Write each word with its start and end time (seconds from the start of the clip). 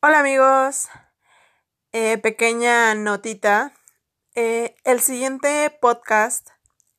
Hola 0.00 0.18
amigos, 0.18 0.88
eh, 1.92 2.18
pequeña 2.18 2.96
notita. 2.96 3.72
Eh, 4.34 4.74
el 4.82 4.98
siguiente 4.98 5.70
podcast 5.80 6.48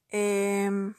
em, 0.08 0.94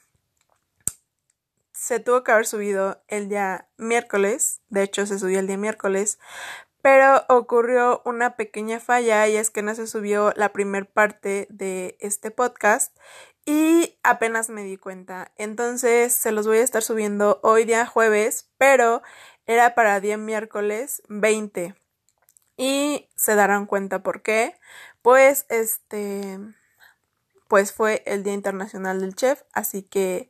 se 1.73 1.99
tuvo 1.99 2.23
que 2.23 2.33
haber 2.33 2.45
subido 2.45 3.01
el 3.07 3.29
día 3.29 3.67
miércoles, 3.77 4.61
de 4.69 4.83
hecho 4.83 5.07
se 5.07 5.17
subió 5.17 5.39
el 5.39 5.47
día 5.47 5.57
miércoles, 5.57 6.19
pero 6.83 7.25
ocurrió 7.29 8.03
una 8.05 8.35
pequeña 8.35 8.79
falla 8.79 9.27
y 9.27 9.37
es 9.37 9.49
que 9.49 9.63
no 9.63 9.73
se 9.73 9.87
subió 9.87 10.33
la 10.35 10.53
primer 10.53 10.85
parte 10.85 11.47
de 11.49 11.97
este 11.99 12.29
podcast 12.29 12.95
y 13.49 13.97
apenas 14.03 14.49
me 14.49 14.63
di 14.63 14.77
cuenta. 14.77 15.31
Entonces 15.35 16.13
se 16.13 16.31
los 16.31 16.45
voy 16.45 16.59
a 16.59 16.63
estar 16.63 16.83
subiendo 16.83 17.39
hoy 17.41 17.65
día 17.65 17.87
jueves, 17.87 18.47
pero 18.59 19.01
era 19.47 19.73
para 19.73 19.99
día 19.99 20.17
miércoles 20.17 21.01
20 21.09 21.73
y 22.57 23.09
se 23.15 23.33
darán 23.33 23.65
cuenta 23.65 24.03
por 24.03 24.21
qué. 24.21 24.55
Pues 25.01 25.47
este 25.49 26.37
pues 27.47 27.73
fue 27.73 28.03
el 28.05 28.21
Día 28.21 28.33
Internacional 28.33 29.01
del 29.01 29.15
Chef, 29.15 29.41
así 29.53 29.81
que 29.81 30.29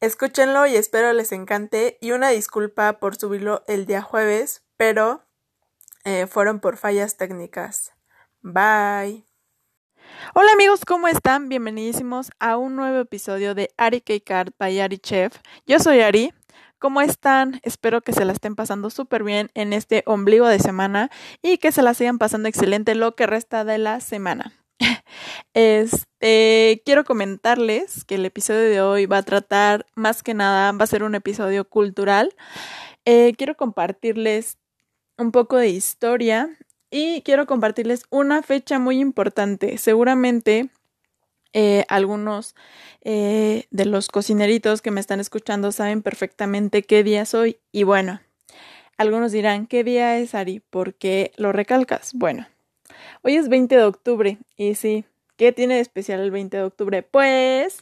escúchenlo 0.00 0.66
y 0.66 0.76
espero 0.76 1.10
les 1.14 1.32
encante 1.32 1.96
y 2.02 2.10
una 2.10 2.28
disculpa 2.28 2.98
por 2.98 3.16
subirlo 3.16 3.64
el 3.66 3.86
día 3.86 4.02
jueves, 4.02 4.62
pero 4.76 5.24
eh, 6.04 6.26
fueron 6.26 6.60
por 6.60 6.76
fallas 6.76 7.16
técnicas. 7.16 7.94
Bye. 8.42 9.24
Hola 10.34 10.52
amigos, 10.52 10.80
¿cómo 10.86 11.08
están? 11.08 11.48
Bienvenidísimos 11.48 12.30
a 12.38 12.56
un 12.56 12.76
nuevo 12.76 12.98
episodio 13.00 13.54
de 13.54 13.70
Ari 13.76 14.00
Card 14.00 14.52
by 14.58 14.80
Ari 14.80 14.98
Chef. 14.98 15.36
Yo 15.66 15.78
soy 15.78 16.00
Ari 16.00 16.32
¿Cómo 16.78 17.00
están? 17.00 17.60
Espero 17.62 18.02
que 18.02 18.12
se 18.12 18.24
la 18.24 18.32
estén 18.32 18.56
pasando 18.56 18.90
súper 18.90 19.24
bien 19.24 19.50
en 19.54 19.72
este 19.72 20.02
ombligo 20.06 20.46
de 20.46 20.58
semana 20.58 21.10
y 21.40 21.56
que 21.56 21.72
se 21.72 21.82
la 21.82 21.94
sigan 21.94 22.18
pasando 22.18 22.48
excelente 22.48 22.94
lo 22.94 23.14
que 23.16 23.26
resta 23.26 23.64
de 23.64 23.78
la 23.78 24.00
semana. 24.00 24.52
Este, 25.54 26.82
quiero 26.84 27.04
comentarles 27.04 28.04
que 28.04 28.16
el 28.16 28.26
episodio 28.26 28.68
de 28.68 28.82
hoy 28.82 29.06
va 29.06 29.18
a 29.18 29.22
tratar 29.22 29.86
más 29.94 30.22
que 30.22 30.34
nada, 30.34 30.72
va 30.72 30.84
a 30.84 30.88
ser 30.88 31.04
un 31.04 31.14
episodio 31.14 31.68
cultural. 31.68 32.34
Eh, 33.04 33.32
quiero 33.38 33.56
compartirles 33.56 34.58
un 35.16 35.32
poco 35.32 35.56
de 35.56 35.68
historia 35.68 36.50
y 36.96 37.22
quiero 37.22 37.46
compartirles 37.46 38.04
una 38.08 38.40
fecha 38.44 38.78
muy 38.78 39.00
importante. 39.00 39.78
Seguramente 39.78 40.68
eh, 41.52 41.84
algunos 41.88 42.54
eh, 43.00 43.64
de 43.72 43.84
los 43.84 44.06
cocineritos 44.06 44.80
que 44.80 44.92
me 44.92 45.00
están 45.00 45.18
escuchando 45.18 45.72
saben 45.72 46.02
perfectamente 46.02 46.84
qué 46.84 47.02
día 47.02 47.26
soy 47.26 47.58
y 47.72 47.82
bueno, 47.82 48.20
algunos 48.96 49.32
dirán, 49.32 49.66
¿qué 49.66 49.82
día 49.82 50.18
es 50.18 50.36
Ari? 50.36 50.60
¿Por 50.60 50.94
qué 50.94 51.32
lo 51.36 51.50
recalcas? 51.50 52.12
Bueno, 52.14 52.46
hoy 53.22 53.34
es 53.34 53.48
20 53.48 53.74
de 53.74 53.82
octubre 53.82 54.38
y 54.56 54.76
sí, 54.76 55.04
¿qué 55.36 55.50
tiene 55.50 55.74
de 55.74 55.80
especial 55.80 56.20
el 56.20 56.30
20 56.30 56.58
de 56.58 56.62
octubre? 56.62 57.02
Pues 57.02 57.80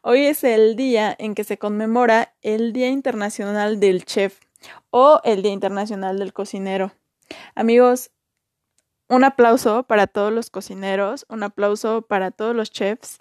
hoy 0.00 0.24
es 0.24 0.44
el 0.44 0.76
día 0.76 1.14
en 1.18 1.34
que 1.34 1.44
se 1.44 1.58
conmemora 1.58 2.32
el 2.40 2.72
Día 2.72 2.88
Internacional 2.88 3.80
del 3.80 4.06
Chef 4.06 4.38
o 4.88 5.20
el 5.24 5.42
Día 5.42 5.52
Internacional 5.52 6.18
del 6.18 6.32
Cocinero. 6.32 6.94
Amigos, 7.54 8.10
un 9.08 9.24
aplauso 9.24 9.84
para 9.84 10.06
todos 10.06 10.32
los 10.32 10.50
cocineros, 10.50 11.26
un 11.28 11.42
aplauso 11.42 12.02
para 12.02 12.30
todos 12.30 12.54
los 12.54 12.70
chefs. 12.70 13.20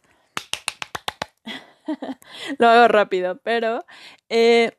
Lo 2.57 2.67
hago 2.67 2.87
rápido, 2.87 3.39
pero 3.43 3.85
eh, 4.29 4.77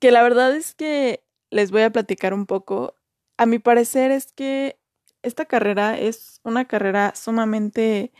que 0.00 0.10
la 0.10 0.22
verdad 0.22 0.54
es 0.54 0.74
que 0.74 1.24
les 1.50 1.70
voy 1.70 1.82
a 1.82 1.90
platicar 1.90 2.34
un 2.34 2.46
poco. 2.46 2.96
A 3.36 3.46
mi 3.46 3.58
parecer 3.58 4.10
es 4.10 4.32
que 4.32 4.78
esta 5.22 5.46
carrera 5.46 5.98
es 5.98 6.40
una 6.44 6.66
carrera 6.66 7.12
sumamente, 7.14 8.12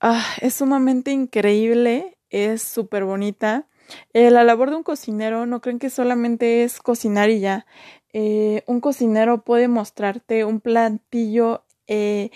ah, 0.00 0.24
es 0.40 0.54
sumamente 0.54 1.10
increíble, 1.10 2.18
es 2.30 2.62
súper 2.62 3.04
bonita. 3.04 3.68
Eh, 4.12 4.30
la 4.30 4.44
labor 4.44 4.70
de 4.70 4.76
un 4.76 4.82
cocinero 4.82 5.46
no 5.46 5.60
creen 5.60 5.78
que 5.78 5.90
solamente 5.90 6.64
es 6.64 6.80
cocinar 6.80 7.30
y 7.30 7.40
ya. 7.40 7.66
Eh, 8.12 8.62
un 8.66 8.80
cocinero 8.80 9.42
puede 9.42 9.68
mostrarte 9.68 10.44
un 10.44 10.60
platillo 10.60 11.64
eh, 11.86 12.30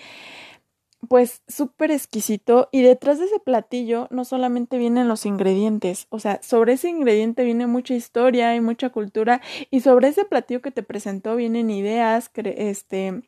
pues 1.07 1.41
súper 1.47 1.91
exquisito 1.91 2.69
y 2.71 2.81
detrás 2.81 3.19
de 3.19 3.25
ese 3.25 3.39
platillo 3.39 4.07
no 4.09 4.25
solamente 4.25 4.77
vienen 4.77 5.07
los 5.07 5.25
ingredientes, 5.25 6.07
o 6.09 6.19
sea, 6.19 6.41
sobre 6.41 6.73
ese 6.73 6.89
ingrediente 6.89 7.43
viene 7.43 7.67
mucha 7.67 7.93
historia 7.93 8.55
y 8.55 8.61
mucha 8.61 8.89
cultura 8.89 9.41
y 9.69 9.81
sobre 9.81 10.09
ese 10.09 10.25
platillo 10.25 10.61
que 10.61 10.71
te 10.71 10.83
presentó 10.83 11.35
vienen 11.35 11.69
ideas, 11.69 12.31
este 12.35 13.21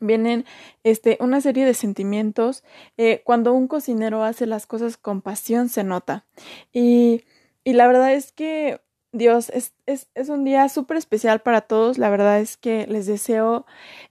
vienen 0.00 0.44
este 0.82 1.16
una 1.20 1.40
serie 1.40 1.64
de 1.64 1.74
sentimientos 1.74 2.64
eh, 2.96 3.22
cuando 3.24 3.52
un 3.52 3.68
cocinero 3.68 4.24
hace 4.24 4.46
las 4.46 4.66
cosas 4.66 4.96
con 4.96 5.22
pasión 5.22 5.68
se 5.68 5.84
nota. 5.84 6.26
Y 6.72 7.24
y 7.64 7.72
la 7.72 7.86
verdad 7.86 8.12
es 8.12 8.32
que 8.32 8.80
Dios, 9.14 9.48
es, 9.50 9.72
es, 9.86 10.08
es 10.14 10.28
un 10.28 10.42
día 10.42 10.68
súper 10.68 10.96
especial 10.96 11.40
para 11.40 11.60
todos. 11.60 11.98
La 11.98 12.10
verdad 12.10 12.40
es 12.40 12.56
que 12.56 12.86
les 12.88 13.06
deseo 13.06 13.64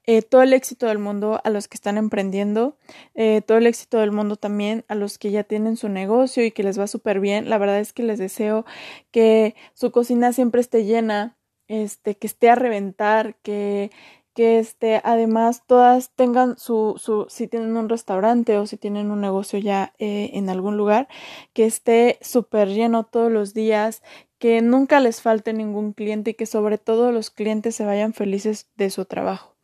eh, 0.05 0.21
todo 0.21 0.41
el 0.41 0.53
éxito 0.53 0.87
del 0.87 0.97
mundo 0.97 1.41
a 1.43 1.49
los 1.49 1.67
que 1.67 1.75
están 1.75 1.97
emprendiendo, 1.97 2.77
eh, 3.13 3.41
todo 3.41 3.57
el 3.57 3.67
éxito 3.67 3.99
del 3.99 4.13
mundo 4.13 4.37
también 4.37 4.85
a 4.87 4.95
los 4.95 5.17
que 5.17 5.31
ya 5.31 5.43
tienen 5.43 5.75
su 5.75 5.89
negocio 5.89 6.45
y 6.45 6.51
que 6.51 6.63
les 6.63 6.79
va 6.79 6.87
súper 6.87 7.19
bien. 7.19 7.49
La 7.49 7.57
verdad 7.57 7.79
es 7.79 7.91
que 7.91 8.03
les 8.03 8.17
deseo 8.17 8.65
que 9.11 9.55
su 9.73 9.91
cocina 9.91 10.31
siempre 10.31 10.61
esté 10.61 10.85
llena, 10.85 11.37
este, 11.67 12.15
que 12.15 12.27
esté 12.27 12.49
a 12.49 12.55
reventar, 12.55 13.35
que, 13.43 13.91
que 14.33 14.59
este, 14.59 15.01
además 15.03 15.63
todas 15.67 16.11
tengan 16.15 16.57
su, 16.57 16.95
su, 16.97 17.25
si 17.29 17.47
tienen 17.47 17.77
un 17.77 17.89
restaurante 17.89 18.57
o 18.57 18.65
si 18.67 18.77
tienen 18.77 19.11
un 19.11 19.21
negocio 19.21 19.59
ya 19.59 19.93
eh, 19.99 20.31
en 20.33 20.49
algún 20.49 20.77
lugar, 20.77 21.07
que 21.53 21.65
esté 21.65 22.17
súper 22.21 22.69
lleno 22.69 23.03
todos 23.05 23.31
los 23.31 23.53
días, 23.53 24.01
que 24.43 24.61
nunca 24.61 24.99
les 24.99 25.21
falte 25.21 25.53
ningún 25.53 25.93
cliente 25.93 26.31
y 26.31 26.33
que 26.33 26.45
sobre 26.45 26.77
todo 26.77 27.13
los 27.13 27.29
clientes 27.29 27.77
se 27.77 27.85
vayan 27.85 28.13
felices 28.13 28.69
de 28.75 28.89
su 28.89 29.05
trabajo. 29.05 29.55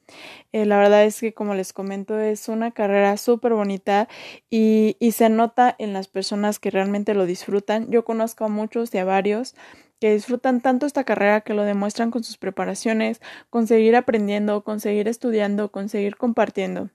Eh, 0.54 0.66
la 0.66 0.78
verdad 0.78 1.04
es 1.04 1.20
que, 1.20 1.34
como 1.34 1.54
les 1.54 1.74
comento, 1.74 2.18
es 2.18 2.48
una 2.48 2.72
carrera 2.72 3.18
súper 3.18 3.54
bonita 3.56 4.08
y, 4.50 4.96
y 5.02 5.12
se 5.12 5.28
nota 5.28 5.76
en 5.80 5.92
las 5.92 6.08
personas 6.08 6.60
que 6.60 6.72
realmente 6.72 7.14
lo 7.14 7.26
disfrutan. 7.26 7.92
Yo 7.92 8.06
conozco 8.06 8.46
a 8.46 8.48
muchos 8.48 8.96
y 8.96 9.00
a 9.00 9.04
varios 9.04 9.54
que 10.00 10.14
disfrutan 10.14 10.62
tanto 10.62 10.86
esta 10.86 11.04
carrera 11.04 11.42
que 11.42 11.54
lo 11.54 11.64
demuestran 11.64 12.10
con 12.10 12.24
sus 12.24 12.38
preparaciones, 12.38 13.20
con 13.50 13.68
seguir 13.68 13.98
aprendiendo, 13.98 14.64
con 14.64 14.80
seguir 14.80 15.10
estudiando, 15.10 15.74
con 15.74 15.90
seguir 15.90 16.16
compartiendo. 16.16 16.90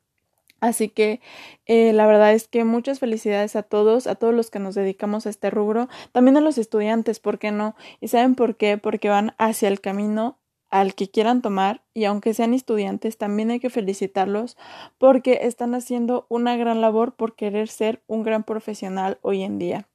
Así 0.65 0.89
que 0.89 1.21
eh, 1.67 1.93
la 1.93 2.07
verdad 2.07 2.33
es 2.33 2.49
que 2.49 2.65
muchas 2.65 2.99
felicidades 2.99 3.55
a 3.55 3.63
todos, 3.63 4.07
a 4.07 4.15
todos 4.15 4.33
los 4.33 4.51
que 4.51 4.59
nos 4.59 4.75
dedicamos 4.75 5.27
a 5.27 5.31
este 5.31 5.51
rubro, 5.51 5.89
también 6.13 6.39
a 6.39 6.41
los 6.41 6.57
estudiantes, 6.57 7.21
¿por 7.21 7.39
qué 7.39 7.51
no? 7.51 7.77
¿Y 8.01 8.09
saben 8.09 8.35
por 8.35 8.57
qué? 8.57 8.79
Porque 8.79 9.11
van 9.11 9.35
hacia 9.37 9.69
el 9.69 9.83
camino 9.83 10.39
al 10.71 10.95
que 10.95 11.11
quieran 11.11 11.43
tomar 11.43 11.83
y 11.93 12.07
aunque 12.07 12.33
sean 12.33 12.55
estudiantes, 12.55 13.19
también 13.19 13.51
hay 13.51 13.61
que 13.61 13.69
felicitarlos 13.69 14.57
porque 14.97 15.41
están 15.43 15.75
haciendo 15.75 16.25
una 16.31 16.57
gran 16.57 16.81
labor 16.81 17.15
por 17.15 17.37
querer 17.37 17.69
ser 17.69 18.03
un 18.07 18.23
gran 18.23 18.43
profesional 18.43 19.19
hoy 19.21 19.43
en 19.43 19.59
día 19.59 19.87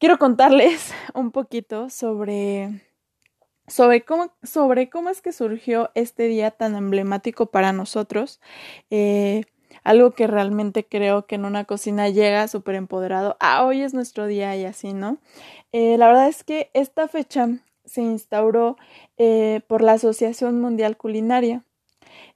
quiero 0.00 0.18
contarles 0.18 0.92
un 1.14 1.30
poquito 1.30 1.90
sobre, 1.90 2.80
sobre, 3.66 4.04
cómo, 4.04 4.32
sobre 4.42 4.90
cómo 4.90 5.10
es 5.10 5.22
que 5.22 5.32
surgió 5.32 5.90
este 5.94 6.24
día 6.24 6.50
tan 6.50 6.74
emblemático 6.74 7.46
para 7.46 7.72
nosotros. 7.72 8.40
Eh, 8.90 9.44
algo 9.84 10.12
que 10.12 10.26
realmente 10.26 10.86
creo 10.86 11.26
que 11.26 11.36
en 11.36 11.44
una 11.44 11.64
cocina 11.64 12.08
llega 12.08 12.48
súper 12.48 12.74
empoderado. 12.74 13.36
Ah, 13.40 13.64
hoy 13.64 13.82
es 13.82 13.94
nuestro 13.94 14.26
día 14.26 14.56
y 14.56 14.64
así, 14.64 14.92
¿no? 14.92 15.18
Eh, 15.72 15.96
la 15.98 16.08
verdad 16.08 16.28
es 16.28 16.44
que 16.44 16.70
esta 16.74 17.08
fecha 17.08 17.48
se 17.84 18.02
instauró 18.02 18.76
eh, 19.16 19.62
por 19.66 19.82
la 19.82 19.92
Asociación 19.92 20.60
Mundial 20.60 20.96
Culinaria. 20.96 21.64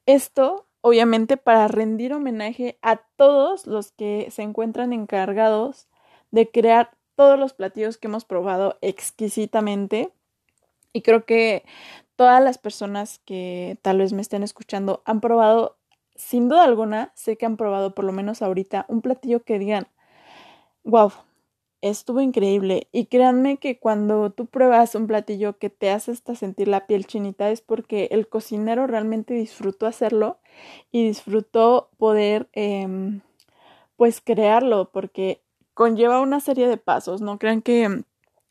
Esto, 0.07 0.67
obviamente, 0.81 1.37
para 1.37 1.69
rendir 1.69 2.13
homenaje 2.13 2.79
a 2.83 2.97
todos 3.17 3.67
los 3.67 3.93
que 3.93 4.29
se 4.31 4.43
encuentran 4.43 4.93
encargados 4.93 5.89
de 6.31 6.51
crear 6.51 6.91
todos 7.15 7.39
los 7.39 7.53
platillos 7.53 7.99
que 7.99 8.09
hemos 8.09 8.25
probado 8.25 8.79
exquisitamente 8.81 10.13
y 10.95 11.03
creo 11.03 11.27
que 11.27 11.65
todas 12.17 12.43
las 12.43 12.59
personas 12.59 13.21
que 13.27 13.79
tal 13.83 13.99
vez 13.99 14.15
me 14.15 14.23
estén 14.23 14.43
escuchando 14.45 15.03
han 15.05 15.21
probado, 15.21 15.77
sin 16.17 16.49
duda 16.49 16.65
alguna, 16.65 17.13
sé 17.17 17.37
que 17.37 17.47
han 17.47 17.59
probado 17.59 17.95
por 17.95 18.07
lo 18.07 18.13
menos 18.13 18.43
ahorita 18.43 18.87
un 18.89 19.03
platillo 19.03 19.45
que 19.45 19.59
digan, 19.59 19.89
wow, 20.85 21.13
estuvo 21.83 22.21
increíble. 22.21 22.89
Y 22.93 23.07
créanme 23.07 23.59
que 23.59 23.79
cuando 23.79 24.31
tú 24.31 24.47
pruebas 24.47 24.95
un 24.95 25.07
platillo 25.07 25.59
que 25.59 25.71
te 25.71 25.91
hace 25.91 26.13
hasta 26.13 26.35
sentir 26.35 26.69
la 26.69 26.87
piel 26.87 27.07
chinita 27.07 27.51
es 27.51 27.61
porque 27.61 28.09
el 28.13 28.29
cocinero 28.29 28.87
realmente 28.87 29.35
disfrutó 29.35 29.87
hacerlo 29.87 30.39
y 30.93 31.07
disfrutó 31.07 31.91
poder, 31.99 32.49
em, 32.53 33.21
pues, 33.97 34.21
crearlo, 34.21 34.91
porque 34.93 35.43
conlleva 35.75 36.21
una 36.21 36.41
serie 36.41 36.69
de 36.69 36.77
pasos. 36.79 37.21
No 37.23 37.39
crean 37.39 37.63
que 37.63 38.05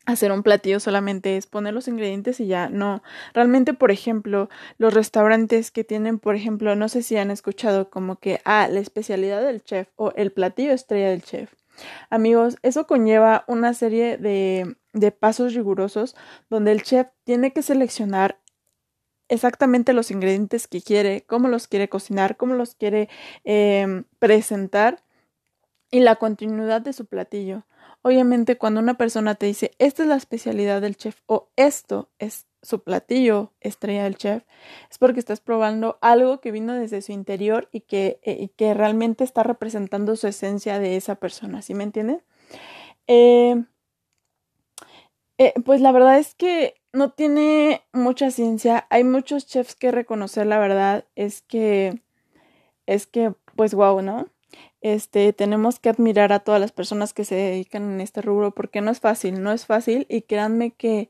hacer 0.06 0.32
un 0.32 0.44
platillo 0.44 0.80
solamente 0.80 1.38
es 1.38 1.48
poner 1.48 1.74
los 1.74 1.88
ingredientes 1.88 2.40
y 2.40 2.48
ya 2.48 2.70
no. 2.70 3.04
Realmente, 3.34 3.74
por 3.74 3.92
ejemplo, 3.92 4.50
los 4.78 4.94
restaurantes 4.94 5.72
que 5.72 5.84
tienen, 5.84 6.20
por 6.20 6.36
ejemplo, 6.36 6.76
no 6.76 6.90
sé 6.90 7.04
si 7.04 7.18
han 7.18 7.32
escuchado 7.32 7.90
como 7.90 8.18
que, 8.18 8.42
ah, 8.46 8.68
la 8.70 8.80
especialidad 8.80 9.42
del 9.44 9.64
chef 9.64 9.88
o 9.96 10.12
el 10.16 10.32
platillo 10.32 10.72
estrella 10.74 11.10
del 11.10 11.24
chef. 11.24 11.54
Amigos, 12.10 12.58
eso 12.62 12.86
conlleva 12.86 13.46
una 13.48 13.74
serie 13.74 14.18
de, 14.18 14.76
de 14.94 15.12
pasos 15.12 15.54
rigurosos 15.54 16.16
donde 16.50 16.72
el 16.72 16.84
chef 16.84 17.08
tiene 17.24 17.52
que 17.52 17.64
seleccionar 17.64 18.40
exactamente 19.30 19.94
los 19.94 20.12
ingredientes 20.12 20.68
que 20.68 20.82
quiere, 20.82 21.24
cómo 21.26 21.48
los 21.48 21.68
quiere 21.68 21.90
cocinar, 21.90 22.38
cómo 22.38 22.54
los 22.54 22.76
quiere 22.76 23.10
eh, 23.46 24.04
presentar 24.20 25.04
y 25.94 26.00
la 26.00 26.16
continuidad 26.16 26.82
de 26.82 26.92
su 26.92 27.06
platillo. 27.06 27.68
Obviamente, 28.02 28.58
cuando 28.58 28.80
una 28.80 28.96
persona 28.96 29.36
te 29.36 29.46
dice, 29.46 29.76
esta 29.78 30.02
es 30.02 30.10
la 30.10 30.16
especialidad 30.16 30.82
del 30.82 30.98
chef 30.98 31.22
o 31.28 31.52
esto 31.56 32.10
es 32.18 32.48
su 32.64 32.82
platillo 32.82 33.54
estrella 33.62 34.06
del 34.06 34.18
chef, 34.18 34.44
es 34.90 34.98
porque 34.98 35.20
estás 35.20 35.40
probando 35.40 36.00
algo 36.02 36.42
que 36.42 36.52
vino 36.52 36.74
desde 36.74 37.04
su 37.04 37.12
interior 37.12 37.70
y 37.72 37.82
que, 37.82 38.20
eh, 38.24 38.50
que 38.58 38.74
realmente 38.74 39.24
está 39.24 39.44
representando 39.44 40.16
su 40.16 40.26
esencia 40.26 40.80
de 40.80 40.96
esa 40.96 41.14
persona, 41.16 41.62
¿sí 41.62 41.76
me 41.76 41.84
entienden? 41.84 42.24
Eh, 43.06 43.64
eh, 45.38 45.54
pues 45.64 45.80
la 45.80 45.92
verdad 45.92 46.18
es 46.18 46.34
que 46.34 46.74
no 46.92 47.12
tiene 47.12 47.84
mucha 47.94 48.32
ciencia. 48.32 48.88
Hay 48.90 49.04
muchos 49.04 49.46
chefs 49.46 49.76
que 49.76 49.92
reconocer, 49.92 50.48
la 50.48 50.58
verdad 50.58 51.06
es 51.16 51.44
que 51.44 52.02
es 52.88 53.06
que 53.06 53.36
pues 53.56 53.76
wow, 53.76 54.02
¿no? 54.02 54.33
Este, 54.84 55.32
tenemos 55.32 55.80
que 55.80 55.88
admirar 55.88 56.34
a 56.34 56.42
todas 56.42 56.60
las 56.60 56.74
personas 56.74 57.14
que 57.14 57.24
se 57.24 57.36
dedican 57.36 57.84
en 57.94 58.02
este 58.02 58.22
rubro 58.22 58.52
porque 58.54 58.82
no 58.82 58.92
es 58.92 59.00
fácil, 59.00 59.42
no 59.42 59.54
es 59.54 59.66
fácil 59.66 60.06
y 60.10 60.24
créanme 60.24 60.72
que 60.72 61.10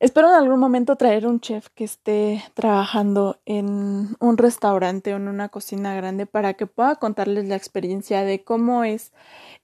Espero 0.00 0.28
en 0.28 0.34
algún 0.34 0.60
momento 0.60 0.94
traer 0.94 1.26
un 1.26 1.40
chef 1.40 1.70
que 1.74 1.82
esté 1.82 2.44
trabajando 2.54 3.40
en 3.46 4.16
un 4.20 4.38
restaurante 4.38 5.12
o 5.12 5.16
en 5.16 5.26
una 5.26 5.48
cocina 5.48 5.92
grande 5.96 6.24
para 6.24 6.54
que 6.54 6.68
pueda 6.68 6.94
contarles 6.94 7.48
la 7.48 7.56
experiencia 7.56 8.22
de 8.22 8.44
cómo 8.44 8.84
es 8.84 9.10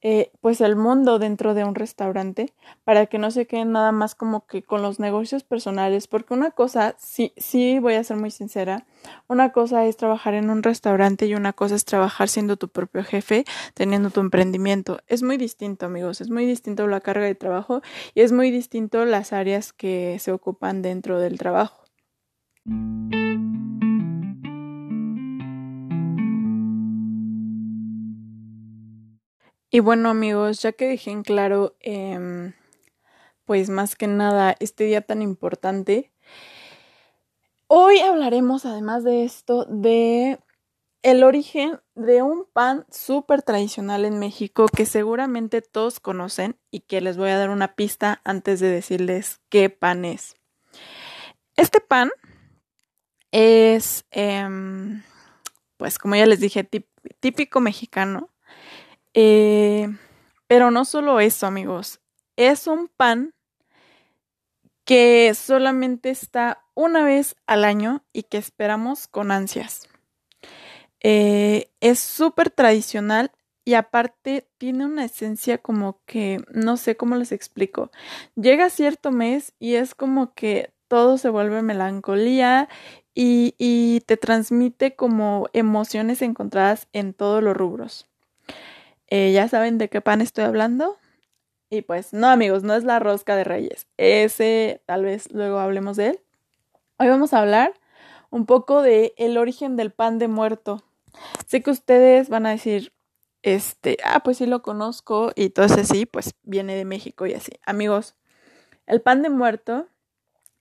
eh, 0.03 0.33
pues 0.41 0.61
el 0.61 0.75
mundo 0.75 1.21
dentro 1.21 1.55
de 1.55 1.63
un 1.63 1.77
restaurante 1.77 2.53
para 2.83 3.07
que 3.07 3.19
no 3.19 3.31
se 3.31 3.47
queden 3.47 3.71
nada 3.71 3.93
más 3.93 4.17
como 4.17 4.45
que 4.45 4.65
con 4.65 4.83
los 4.83 4.99
negocios 4.99 5.45
personales 5.45 6.09
porque 6.09 6.35
una 6.35 6.51
cosa 6.51 6.97
sí 6.99 7.33
sí 7.37 7.79
voy 7.79 7.95
a 7.95 8.05
ser 8.05 8.17
muy 8.17 8.33
sincera 8.33 8.85
una 9.29 9.53
cosa 9.53 9.87
es 9.87 9.97
trabajar 9.97 10.35
en 10.35 10.51
un 10.51 10.63
restaurante 10.63 11.27
y 11.27 11.35
una 11.35 11.53
cosa 11.53 11.75
es 11.75 11.85
trabajar 11.85 12.29
siendo 12.29 12.57
tu 12.57 12.69
propio 12.69 13.05
jefe 13.05 13.45
teniendo 13.75 14.11
tu 14.11 14.21
emprendimiento. 14.21 15.01
Es 15.07 15.23
muy 15.23 15.37
distinto 15.37 15.87
amigos 15.87 16.21
es 16.21 16.29
muy 16.29 16.45
distinto 16.45 16.87
la 16.87 17.01
carga 17.01 17.25
de 17.25 17.35
trabajo 17.35 17.83
y 18.15 18.23
es 18.23 18.33
muy 18.33 18.51
distinto 18.51 19.05
las 19.05 19.33
áreas 19.33 19.73
que 19.73 20.19
se 20.25 20.32
ocupan 20.32 20.81
dentro 20.81 21.21
del 21.21 21.38
trabajo. 21.38 21.85
Y 29.71 29.81
bueno 29.81 30.09
amigos, 30.09 30.62
ya 30.62 30.73
que 30.73 30.88
dejé 30.88 31.11
en 31.11 31.25
claro, 31.25 31.76
em, 31.81 32.55
pues 33.44 33.69
más 33.69 33.97
que 33.97 34.06
nada, 34.06 34.56
este 34.61 34.85
día 34.85 35.03
tan 35.03 35.21
importante, 35.21 36.11
hoy 37.67 37.99
hablaremos 37.99 38.65
además 38.65 39.05
de 39.05 39.25
esto 39.25 39.67
de 39.67 40.38
el 41.03 41.23
origen 41.23 41.81
de 41.94 42.23
un 42.23 42.46
pan 42.52 42.87
súper 42.91 43.43
tradicional 43.43 44.05
en 44.05 44.19
México 44.19 44.67
que 44.67 44.87
seguramente 44.87 45.62
todos 45.62 46.00
conocen 46.00 46.58
y 46.70 46.81
que 46.81 47.00
les 47.00 47.17
voy 47.17 47.31
a 47.31 47.38
dar 47.38 47.50
una 47.50 47.75
pista 47.75 48.20
antes 48.25 48.61
de 48.61 48.69
decirles 48.69 49.41
qué 49.49 49.70
pan 49.70 50.05
es. 50.05 50.35
Este 51.56 51.81
pan 51.81 52.11
es, 53.31 54.05
em, 54.11 55.02
pues 55.76 55.99
como 55.99 56.17
ya 56.17 56.26
les 56.26 56.41
dije, 56.41 56.69
típico 57.20 57.61
mexicano. 57.61 58.31
Eh, 59.12 59.88
pero 60.49 60.70
no 60.70 60.85
solo 60.85 61.20
eso, 61.20 61.47
amigos. 61.47 62.00
Es 62.37 62.67
un 62.67 62.88
pan 62.88 63.35
que 64.85 65.32
solamente 65.35 66.11
está 66.11 66.64
una 66.75 67.05
vez 67.05 67.37
al 67.47 67.64
año 67.64 68.05
y 68.12 68.25
que 68.25 68.38
esperamos 68.38 69.06
con 69.06 69.31
ansias. 69.31 69.88
Eh, 71.06 71.71
es 71.81 72.01
súper 72.01 72.49
tradicional 72.49 73.31
y 73.62 73.75
aparte 73.75 74.49
tiene 74.56 74.87
una 74.87 75.05
esencia 75.05 75.59
como 75.59 76.01
que 76.06 76.41
no 76.51 76.79
sé 76.79 76.97
cómo 76.97 77.15
les 77.17 77.31
explico. 77.31 77.91
Llega 78.37 78.71
cierto 78.71 79.11
mes 79.12 79.53
y 79.59 79.75
es 79.75 79.95
como 79.95 80.33
que 80.33 80.73
todo 80.89 81.19
se 81.19 81.29
vuelve 81.29 81.61
melancolía 81.61 82.71
y, 83.15 83.55
y 83.59 84.01
te 84.06 84.17
transmite 84.17 84.97
como 84.97 85.49
emociones 85.53 86.23
encontradas 86.23 86.89
en 86.95 87.12
todos 87.12 87.43
los 87.43 87.55
rubros. 87.55 88.09
Eh, 89.09 89.33
¿Ya 89.33 89.47
saben 89.49 89.77
de 89.77 89.91
qué 89.91 90.00
pan 90.00 90.23
estoy 90.23 90.45
hablando? 90.45 90.97
Y 91.69 91.83
pues 91.83 92.15
no 92.15 92.29
amigos, 92.29 92.62
no 92.62 92.75
es 92.75 92.85
la 92.85 92.99
rosca 92.99 93.37
de 93.37 93.45
reyes. 93.45 93.87
Ese 93.99 94.81
tal 94.87 95.05
vez 95.05 95.31
luego 95.33 95.59
hablemos 95.59 95.99
de 95.99 96.09
él. 96.09 96.21
Hoy 96.99 97.09
vamos 97.09 97.35
a 97.35 97.41
hablar 97.41 97.75
un 98.31 98.47
poco 98.47 98.81
de 98.81 99.12
el 99.19 99.37
origen 99.37 99.77
del 99.77 99.93
pan 99.93 100.19
de 100.19 100.29
muerto. 100.29 100.83
Sé 101.46 101.62
que 101.62 101.70
ustedes 101.70 102.28
van 102.28 102.46
a 102.46 102.50
decir, 102.50 102.93
este, 103.43 103.99
ah, 104.05 104.22
pues 104.22 104.38
sí 104.38 104.46
lo 104.46 104.62
conozco 104.62 105.32
y 105.37 105.46
entonces 105.46 105.88
sí, 105.88 106.06
pues 106.06 106.34
viene 106.43 106.76
de 106.76 106.84
México 106.84 107.26
y 107.26 107.34
así. 107.34 107.52
Amigos, 107.66 108.16
el 108.87 109.02
pan 109.02 109.22
de 109.22 109.31
muerto 109.31 109.88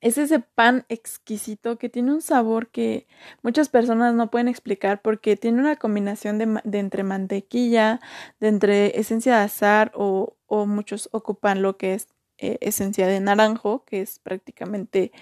es 0.01 0.17
ese 0.17 0.39
pan 0.39 0.85
exquisito 0.89 1.77
que 1.77 1.88
tiene 1.89 2.11
un 2.11 2.21
sabor 2.21 2.69
que 2.69 3.07
muchas 3.41 3.69
personas 3.69 4.13
no 4.13 4.29
pueden 4.29 4.50
explicar 4.50 5.01
porque 5.01 5.38
tiene 5.38 5.61
una 5.61 5.77
combinación 5.77 6.38
de, 6.38 6.79
entre 6.79 7.03
mantequilla, 7.03 8.01
de 8.41 8.50
entre 8.50 9.00
esencia 9.00 9.38
de 9.38 9.44
azar 9.45 9.94
o, 9.95 10.35
o 10.47 10.65
muchos 10.65 11.07
ocupan 11.13 11.61
lo 11.61 11.77
que 11.77 11.94
es 11.94 12.09
eh, 12.38 12.57
esencia 12.59 13.07
de 13.07 13.21
naranjo, 13.21 13.85
que 13.85 14.01
es 14.01 14.19
prácticamente 14.19 15.13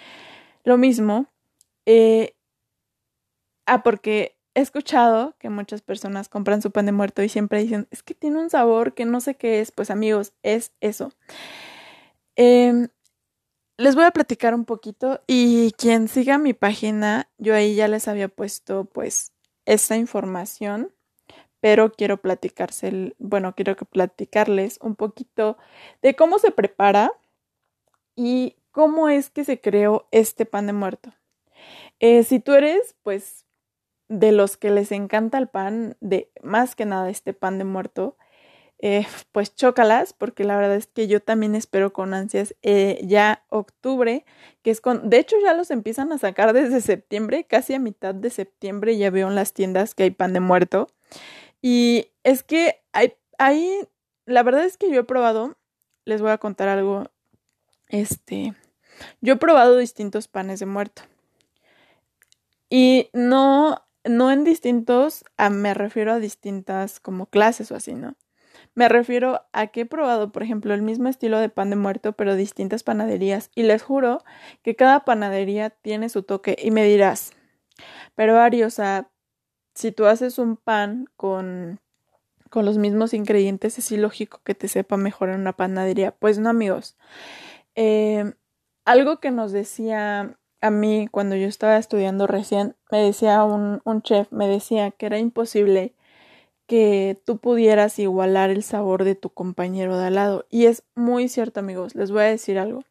lo 0.63 0.77
mismo. 0.79 1.27
Eh, 1.85 2.35
ah, 3.67 3.83
porque 3.83 4.35
he 4.53 4.61
escuchado 4.61 5.35
que 5.39 5.49
muchas 5.49 5.81
personas 5.81 6.29
compran 6.29 6.61
su 6.61 6.71
pan 6.71 6.85
de 6.85 6.91
muerto 6.91 7.23
y 7.23 7.29
siempre 7.29 7.63
dicen, 7.63 7.87
es 7.91 8.03
que 8.03 8.13
tiene 8.13 8.39
un 8.39 8.49
sabor 8.49 8.93
que 8.93 9.05
no 9.05 9.21
sé 9.21 9.35
qué 9.35 9.61
es. 9.61 9.71
Pues 9.71 9.89
amigos, 9.89 10.33
es 10.43 10.73
eso. 10.81 11.13
Em, 12.35 12.89
les 13.77 13.95
voy 13.95 14.05
a 14.05 14.11
platicar 14.11 14.53
un 14.53 14.65
poquito 14.65 15.21
y 15.27 15.71
quien 15.73 16.07
siga 16.07 16.37
mi 16.37 16.53
página, 16.53 17.29
yo 17.37 17.55
ahí 17.55 17.75
ya 17.75 17.87
les 17.87 18.07
había 18.07 18.27
puesto 18.27 18.85
pues 18.85 19.33
esta 19.65 19.97
información, 19.97 20.93
pero 21.61 21.91
quiero 21.91 22.21
platicarse, 22.21 23.15
bueno, 23.19 23.55
quiero 23.55 23.75
platicarles 23.75 24.79
un 24.81 24.95
poquito 24.95 25.57
de 26.01 26.15
cómo 26.15 26.39
se 26.39 26.51
prepara 26.51 27.11
y 28.15 28.57
cómo 28.71 29.09
es 29.09 29.29
que 29.29 29.45
se 29.45 29.59
creó 29.59 30.07
este 30.11 30.45
pan 30.45 30.67
de 30.67 30.73
muerto. 30.73 31.13
Eh, 31.99 32.23
si 32.23 32.39
tú 32.39 32.53
eres 32.53 32.95
pues 33.03 33.45
de 34.11 34.33
los 34.33 34.57
que 34.57 34.71
les 34.71 34.91
encanta 34.91 35.37
el 35.37 35.47
pan, 35.47 35.95
de 36.01 36.29
más 36.43 36.75
que 36.75 36.85
nada 36.85 37.09
este 37.09 37.33
pan 37.33 37.57
de 37.57 37.63
muerto, 37.63 38.17
eh, 38.79 39.07
pues 39.31 39.55
chócalas, 39.55 40.11
porque 40.11 40.43
la 40.43 40.57
verdad 40.57 40.75
es 40.75 40.87
que 40.87 41.07
yo 41.07 41.21
también 41.21 41.55
espero 41.55 41.93
con 41.93 42.13
ansias 42.13 42.53
eh, 42.61 42.99
ya 43.03 43.45
octubre, 43.47 44.25
que 44.63 44.71
es 44.71 44.81
con, 44.81 45.09
de 45.09 45.17
hecho 45.17 45.37
ya 45.41 45.53
los 45.53 45.71
empiezan 45.71 46.11
a 46.11 46.17
sacar 46.17 46.51
desde 46.51 46.81
septiembre, 46.81 47.45
casi 47.45 47.73
a 47.73 47.79
mitad 47.79 48.13
de 48.13 48.29
septiembre 48.29 48.97
ya 48.97 49.09
veo 49.11 49.29
en 49.29 49.35
las 49.35 49.53
tiendas 49.53 49.95
que 49.95 50.03
hay 50.03 50.11
pan 50.11 50.33
de 50.33 50.41
muerto. 50.41 50.87
Y 51.61 52.09
es 52.25 52.43
que 52.43 52.81
hay, 52.91 53.13
hay, 53.37 53.87
la 54.25 54.43
verdad 54.43 54.65
es 54.65 54.75
que 54.75 54.91
yo 54.91 54.99
he 54.99 55.05
probado, 55.05 55.55
les 56.03 56.21
voy 56.21 56.31
a 56.31 56.37
contar 56.37 56.67
algo, 56.67 57.05
este, 57.87 58.55
yo 59.21 59.33
he 59.35 59.37
probado 59.37 59.77
distintos 59.77 60.27
panes 60.27 60.59
de 60.59 60.65
muerto. 60.65 61.03
Y 62.69 63.09
no 63.13 63.85
no 64.03 64.31
en 64.31 64.43
distintos, 64.43 65.23
me 65.51 65.73
refiero 65.73 66.13
a 66.13 66.19
distintas 66.19 66.99
como 66.99 67.27
clases 67.27 67.71
o 67.71 67.75
así, 67.75 67.93
¿no? 67.93 68.15
Me 68.73 68.87
refiero 68.87 69.41
a 69.51 69.67
que 69.67 69.81
he 69.81 69.85
probado, 69.85 70.31
por 70.31 70.43
ejemplo, 70.43 70.73
el 70.73 70.81
mismo 70.81 71.09
estilo 71.09 71.39
de 71.39 71.49
pan 71.49 71.69
de 71.69 71.75
muerto, 71.75 72.13
pero 72.13 72.35
distintas 72.35 72.83
panaderías. 72.83 73.49
Y 73.55 73.63
les 73.63 73.83
juro 73.83 74.23
que 74.63 74.75
cada 74.75 75.03
panadería 75.03 75.71
tiene 75.71 76.09
su 76.09 76.23
toque. 76.23 76.55
Y 76.61 76.71
me 76.71 76.85
dirás, 76.85 77.31
pero 78.15 78.39
Ari, 78.39 78.63
o 78.63 78.69
sea, 78.69 79.09
si 79.73 79.91
tú 79.91 80.05
haces 80.05 80.37
un 80.37 80.57
pan 80.57 81.07
con, 81.17 81.81
con 82.49 82.65
los 82.65 82.77
mismos 82.77 83.13
ingredientes, 83.13 83.77
es 83.77 83.91
ilógico 83.91 84.41
que 84.43 84.55
te 84.55 84.67
sepa 84.67 84.97
mejor 84.97 85.29
en 85.29 85.41
una 85.41 85.53
panadería. 85.53 86.11
Pues 86.11 86.39
no, 86.39 86.49
amigos. 86.49 86.97
Eh, 87.75 88.33
algo 88.85 89.19
que 89.19 89.31
nos 89.31 89.51
decía 89.51 90.37
a 90.61 90.69
mí 90.69 91.07
cuando 91.09 91.35
yo 91.35 91.47
estaba 91.47 91.77
estudiando 91.77 92.27
recién, 92.27 92.75
me 92.91 92.99
decía 92.99 93.43
un, 93.43 93.81
un 93.83 94.01
chef, 94.01 94.31
me 94.31 94.47
decía 94.47 94.91
que 94.91 95.07
era 95.07 95.17
imposible 95.17 95.95
que 96.67 97.21
tú 97.25 97.37
pudieras 97.37 97.99
igualar 97.99 98.49
el 98.49 98.63
sabor 98.63 99.03
de 99.03 99.15
tu 99.15 99.29
compañero 99.29 99.97
de 99.97 100.05
al 100.05 100.15
lado. 100.15 100.45
Y 100.49 100.67
es 100.67 100.83
muy 100.95 101.27
cierto, 101.27 101.59
amigos. 101.59 101.95
Les 101.95 102.11
voy 102.11 102.21
a 102.21 102.27
decir 102.27 102.57
algo. 102.57 102.85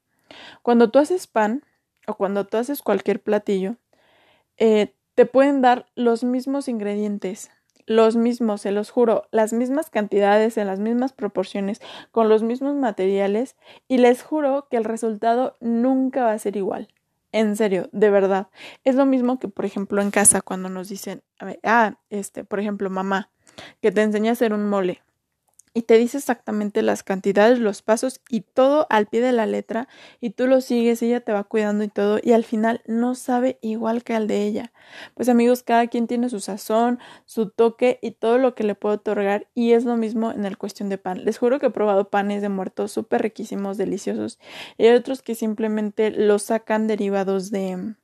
Cuando 0.62 0.90
tú 0.90 0.98
haces 0.98 1.26
pan 1.26 1.64
o 2.06 2.14
cuando 2.14 2.46
tú 2.46 2.58
haces 2.58 2.82
cualquier 2.82 3.22
platillo, 3.22 3.76
eh, 4.58 4.92
te 5.14 5.24
pueden 5.24 5.62
dar 5.62 5.86
los 5.94 6.24
mismos 6.24 6.68
ingredientes, 6.68 7.50
los 7.86 8.16
mismos, 8.16 8.60
se 8.60 8.70
los 8.70 8.90
juro, 8.90 9.28
las 9.30 9.52
mismas 9.52 9.88
cantidades, 9.88 10.58
en 10.58 10.66
las 10.66 10.78
mismas 10.78 11.12
proporciones, 11.12 11.80
con 12.10 12.28
los 12.28 12.42
mismos 12.42 12.74
materiales, 12.74 13.56
y 13.88 13.98
les 13.98 14.22
juro 14.22 14.68
que 14.70 14.76
el 14.76 14.84
resultado 14.84 15.56
nunca 15.60 16.24
va 16.24 16.32
a 16.32 16.38
ser 16.38 16.56
igual. 16.56 16.88
En 17.32 17.56
serio, 17.56 17.88
de 17.92 18.10
verdad. 18.10 18.48
Es 18.84 18.96
lo 18.96 19.06
mismo 19.06 19.38
que, 19.38 19.48
por 19.48 19.64
ejemplo, 19.64 20.02
en 20.02 20.10
casa 20.10 20.40
cuando 20.40 20.68
nos 20.68 20.88
dicen, 20.88 21.22
ah, 21.64 21.94
este, 22.10 22.44
por 22.44 22.58
ejemplo, 22.60 22.90
mamá, 22.90 23.30
que 23.80 23.92
te 23.92 24.02
enseña 24.02 24.30
a 24.30 24.32
hacer 24.32 24.52
un 24.52 24.68
mole 24.68 25.02
y 25.72 25.82
te 25.82 25.98
dice 25.98 26.18
exactamente 26.18 26.82
las 26.82 27.02
cantidades, 27.02 27.58
los 27.58 27.82
pasos 27.82 28.20
y 28.28 28.40
todo 28.40 28.86
al 28.90 29.06
pie 29.06 29.20
de 29.20 29.32
la 29.32 29.46
letra 29.46 29.88
y 30.20 30.30
tú 30.30 30.46
lo 30.46 30.60
sigues, 30.60 31.02
ella 31.02 31.20
te 31.20 31.32
va 31.32 31.44
cuidando 31.44 31.84
y 31.84 31.88
todo 31.88 32.18
y 32.22 32.32
al 32.32 32.44
final 32.44 32.82
no 32.86 33.14
sabe 33.14 33.58
igual 33.62 34.02
que 34.02 34.14
al 34.14 34.26
de 34.26 34.46
ella. 34.46 34.72
Pues 35.14 35.28
amigos, 35.28 35.62
cada 35.62 35.86
quien 35.86 36.06
tiene 36.06 36.28
su 36.28 36.40
sazón, 36.40 36.98
su 37.24 37.50
toque 37.50 37.98
y 38.02 38.12
todo 38.12 38.38
lo 38.38 38.54
que 38.54 38.64
le 38.64 38.74
puede 38.74 38.96
otorgar 38.96 39.48
y 39.54 39.72
es 39.72 39.84
lo 39.84 39.96
mismo 39.96 40.32
en 40.32 40.44
el 40.44 40.58
cuestión 40.58 40.88
de 40.88 40.98
pan. 40.98 41.24
Les 41.24 41.38
juro 41.38 41.60
que 41.60 41.66
he 41.66 41.70
probado 41.70 42.10
panes 42.10 42.42
de 42.42 42.48
muertos 42.48 42.92
súper 42.92 43.22
riquísimos, 43.22 43.76
deliciosos 43.76 44.38
y 44.76 44.86
hay 44.86 44.96
otros 44.96 45.22
que 45.22 45.34
simplemente 45.34 46.10
los 46.10 46.42
sacan 46.42 46.86
derivados 46.88 47.50
de 47.50 47.94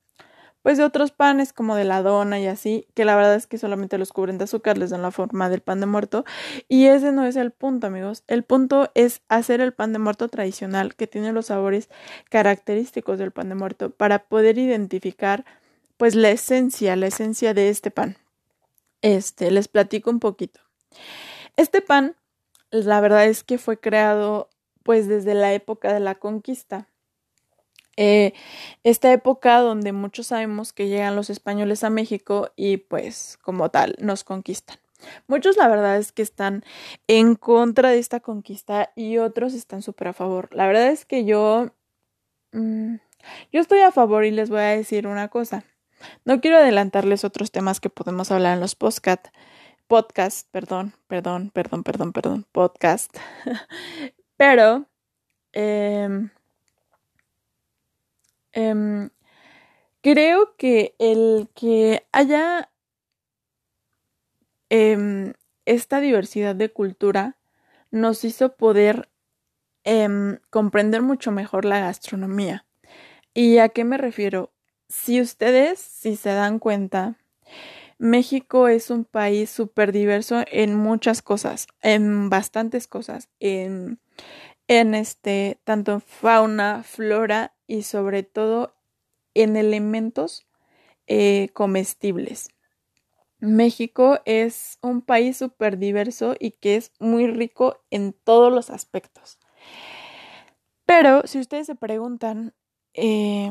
pues 0.67 0.79
de 0.79 0.85
otros 0.85 1.13
panes 1.13 1.53
como 1.53 1.77
de 1.77 1.85
la 1.85 2.03
dona 2.03 2.41
y 2.41 2.49
así, 2.49 2.89
que 2.95 3.05
la 3.05 3.15
verdad 3.15 3.37
es 3.37 3.47
que 3.47 3.57
solamente 3.57 3.99
los 3.99 4.13
cubren 4.13 4.37
de 4.37 4.43
azúcar, 4.43 4.77
les 4.79 4.91
dan 4.91 5.01
la 5.01 5.13
forma 5.13 5.49
del 5.49 5.61
pan 5.61 5.79
de 5.79 5.87
muerto. 5.87 6.25
Y 6.69 6.87
ese 6.87 7.13
no 7.13 7.25
es 7.25 7.37
el 7.37 7.53
punto, 7.53 7.87
amigos. 7.87 8.25
El 8.27 8.43
punto 8.43 8.91
es 8.97 9.23
hacer 9.29 9.61
el 9.61 9.73
pan 9.73 9.93
de 9.93 10.01
muerto 10.01 10.27
tradicional 10.27 10.97
que 10.97 11.07
tiene 11.07 11.31
los 11.31 11.47
sabores 11.47 11.89
característicos 12.31 13.17
del 13.21 13.31
pan 13.31 13.49
de 13.49 13.55
muerto 13.55 13.91
para 13.91 14.25
poder 14.25 14.59
identificar 14.59 15.45
pues 15.99 16.17
la 16.17 16.31
esencia, 16.31 16.97
la 16.97 17.07
esencia 17.07 17.55
de 17.55 17.69
este 17.69 17.93
pan. 17.93 18.17
Este, 19.03 19.53
les 19.53 19.69
platico 19.69 20.11
un 20.11 20.19
poquito. 20.19 20.59
Este 21.57 21.81
pan, 21.81 22.17
la 22.73 23.01
verdad 23.01 23.27
es 23.27 23.45
que 23.45 23.59
fue 23.59 23.79
creado 23.79 24.49
pues 24.83 25.07
desde 25.07 25.35
la 25.35 25.53
época 25.53 25.93
de 25.93 26.01
la 26.01 26.17
conquista 26.17 26.89
eh, 27.97 28.35
esta 28.85 29.13
época 29.13 29.61
donde 29.61 29.93
muchos 29.93 30.29
sabemos 30.29 30.73
que 30.73 30.89
llegan 30.89 31.17
los 31.17 31.31
españoles 31.31 31.85
a 31.85 31.91
México 31.91 32.51
y 32.57 32.77
pues 32.79 33.39
como 33.43 33.71
tal 33.71 33.97
nos 33.99 34.25
conquistan. 34.25 34.79
Muchos 35.27 35.57
la 35.57 35.69
verdad 35.69 35.97
es 35.97 36.13
que 36.13 36.23
están 36.23 36.65
en 37.07 37.35
contra 37.35 37.91
de 37.91 37.99
esta 37.99 38.21
conquista 38.21 38.93
y 38.97 39.19
otros 39.19 39.55
están 39.55 39.83
súper 39.83 40.09
a 40.09 40.13
favor. 40.13 40.49
La 40.55 40.67
verdad 40.67 40.89
es 40.89 41.05
que 41.05 41.25
yo... 41.25 41.73
Mm, 42.53 42.97
yo 43.53 43.61
estoy 43.61 43.81
a 43.81 43.93
favor 43.93 44.25
y 44.25 44.31
les 44.31 44.51
voy 44.51 44.61
a 44.61 44.77
decir 44.77 45.07
una 45.07 45.29
cosa. 45.29 45.65
No 46.25 46.41
quiero 46.41 46.59
adelantarles 46.59 47.25
otros 47.25 47.51
temas 47.51 47.81
que 47.81 47.91
podemos 47.91 48.31
hablar 48.31 48.55
en 48.55 48.61
los 48.61 48.75
podcast. 48.75 49.29
Podcast, 49.89 50.49
perdón, 50.51 50.95
perdón, 51.07 51.51
perdón, 51.51 51.83
perdón, 51.83 52.13
perdón, 52.13 52.47
podcast. 52.53 53.17
Pero... 54.37 54.87
Eh, 55.53 56.29
Em, 58.57 59.11
creo 60.01 60.57
que 60.57 60.95
el 60.99 61.51
que 61.55 62.07
haya 62.11 62.71
em, 64.71 65.35
esta 65.67 66.01
diversidad 66.01 66.57
de 66.57 66.73
cultura 66.73 67.37
nos 67.91 68.25
hizo 68.25 68.57
poder 68.57 69.11
em, 69.85 70.39
comprender 70.49 71.03
mucho 71.03 71.33
mejor 71.33 71.67
la 71.67 71.81
gastronomía. 71.81 72.65
¿Y 73.35 73.59
a 73.59 73.69
qué 73.69 73.85
me 73.85 73.99
refiero? 73.99 74.51
Si 74.89 75.21
ustedes, 75.21 75.79
si 75.79 76.17
se 76.17 76.31
dan 76.31 76.59
cuenta, 76.59 77.17
México 77.99 78.69
es 78.69 78.89
un 78.89 79.05
país 79.05 79.51
súper 79.51 79.93
diverso 79.93 80.45
en 80.51 80.77
muchas 80.77 81.21
cosas, 81.21 81.69
en 81.83 82.31
bastantes 82.31 82.87
cosas, 82.87 83.29
en, 83.39 84.01
en 84.67 84.95
este, 84.95 85.59
tanto 85.65 86.01
fauna, 86.01 86.83
flora 86.85 87.56
y 87.67 87.83
sobre 87.83 88.23
todo 88.23 88.75
en 89.35 89.57
elementos 89.57 90.47
eh, 91.07 91.51
comestibles. 91.53 92.49
México 93.39 94.21
es 94.25 94.79
un 94.83 95.03
país 95.03 95.37
súper 95.37 95.79
diverso 95.79 96.35
y 96.39 96.53
que 96.53 96.77
es 96.77 96.93
muy 96.99 97.27
rico 97.27 97.85
en 97.91 98.13
todos 98.13 98.53
los 98.53 98.71
aspectos. 98.71 99.39
Pero 100.87 101.23
si 101.27 101.39
ustedes 101.39 101.67
se 101.67 101.75
preguntan 101.75 102.55
eh, 102.95 103.51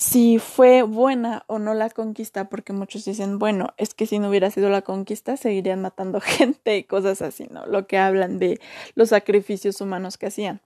si 0.00 0.38
fue 0.38 0.82
buena 0.82 1.44
o 1.46 1.58
no 1.58 1.74
la 1.74 1.90
conquista, 1.90 2.48
porque 2.48 2.72
muchos 2.72 3.04
dicen, 3.04 3.38
bueno, 3.38 3.74
es 3.76 3.94
que 3.94 4.06
si 4.06 4.18
no 4.18 4.30
hubiera 4.30 4.50
sido 4.50 4.70
la 4.70 4.82
conquista, 4.82 5.36
seguirían 5.36 5.82
matando 5.82 6.20
gente 6.22 6.76
y 6.76 6.84
cosas 6.84 7.22
así, 7.22 7.48
¿no? 7.50 7.66
Lo 7.66 7.86
que 7.86 7.98
hablan 7.98 8.38
de 8.38 8.60
los 8.94 9.10
sacrificios 9.10 9.80
humanos 9.80 10.16
que 10.18 10.26
hacían 10.26 10.62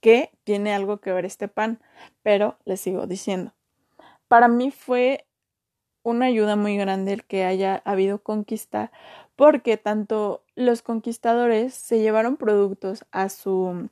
que 0.00 0.32
tiene 0.44 0.74
algo 0.74 0.98
que 0.98 1.12
ver 1.12 1.24
este 1.24 1.48
pan, 1.48 1.80
pero 2.22 2.58
les 2.64 2.80
sigo 2.80 3.06
diciendo. 3.06 3.52
Para 4.28 4.48
mí 4.48 4.70
fue 4.70 5.26
una 6.02 6.26
ayuda 6.26 6.56
muy 6.56 6.76
grande 6.76 7.12
el 7.12 7.24
que 7.24 7.44
haya 7.44 7.82
habido 7.84 8.22
conquista, 8.22 8.90
porque 9.36 9.76
tanto 9.76 10.42
los 10.54 10.82
conquistadores 10.82 11.74
se 11.74 12.00
llevaron 12.00 12.36
productos 12.36 13.04
a 13.12 13.28
su 13.28 13.88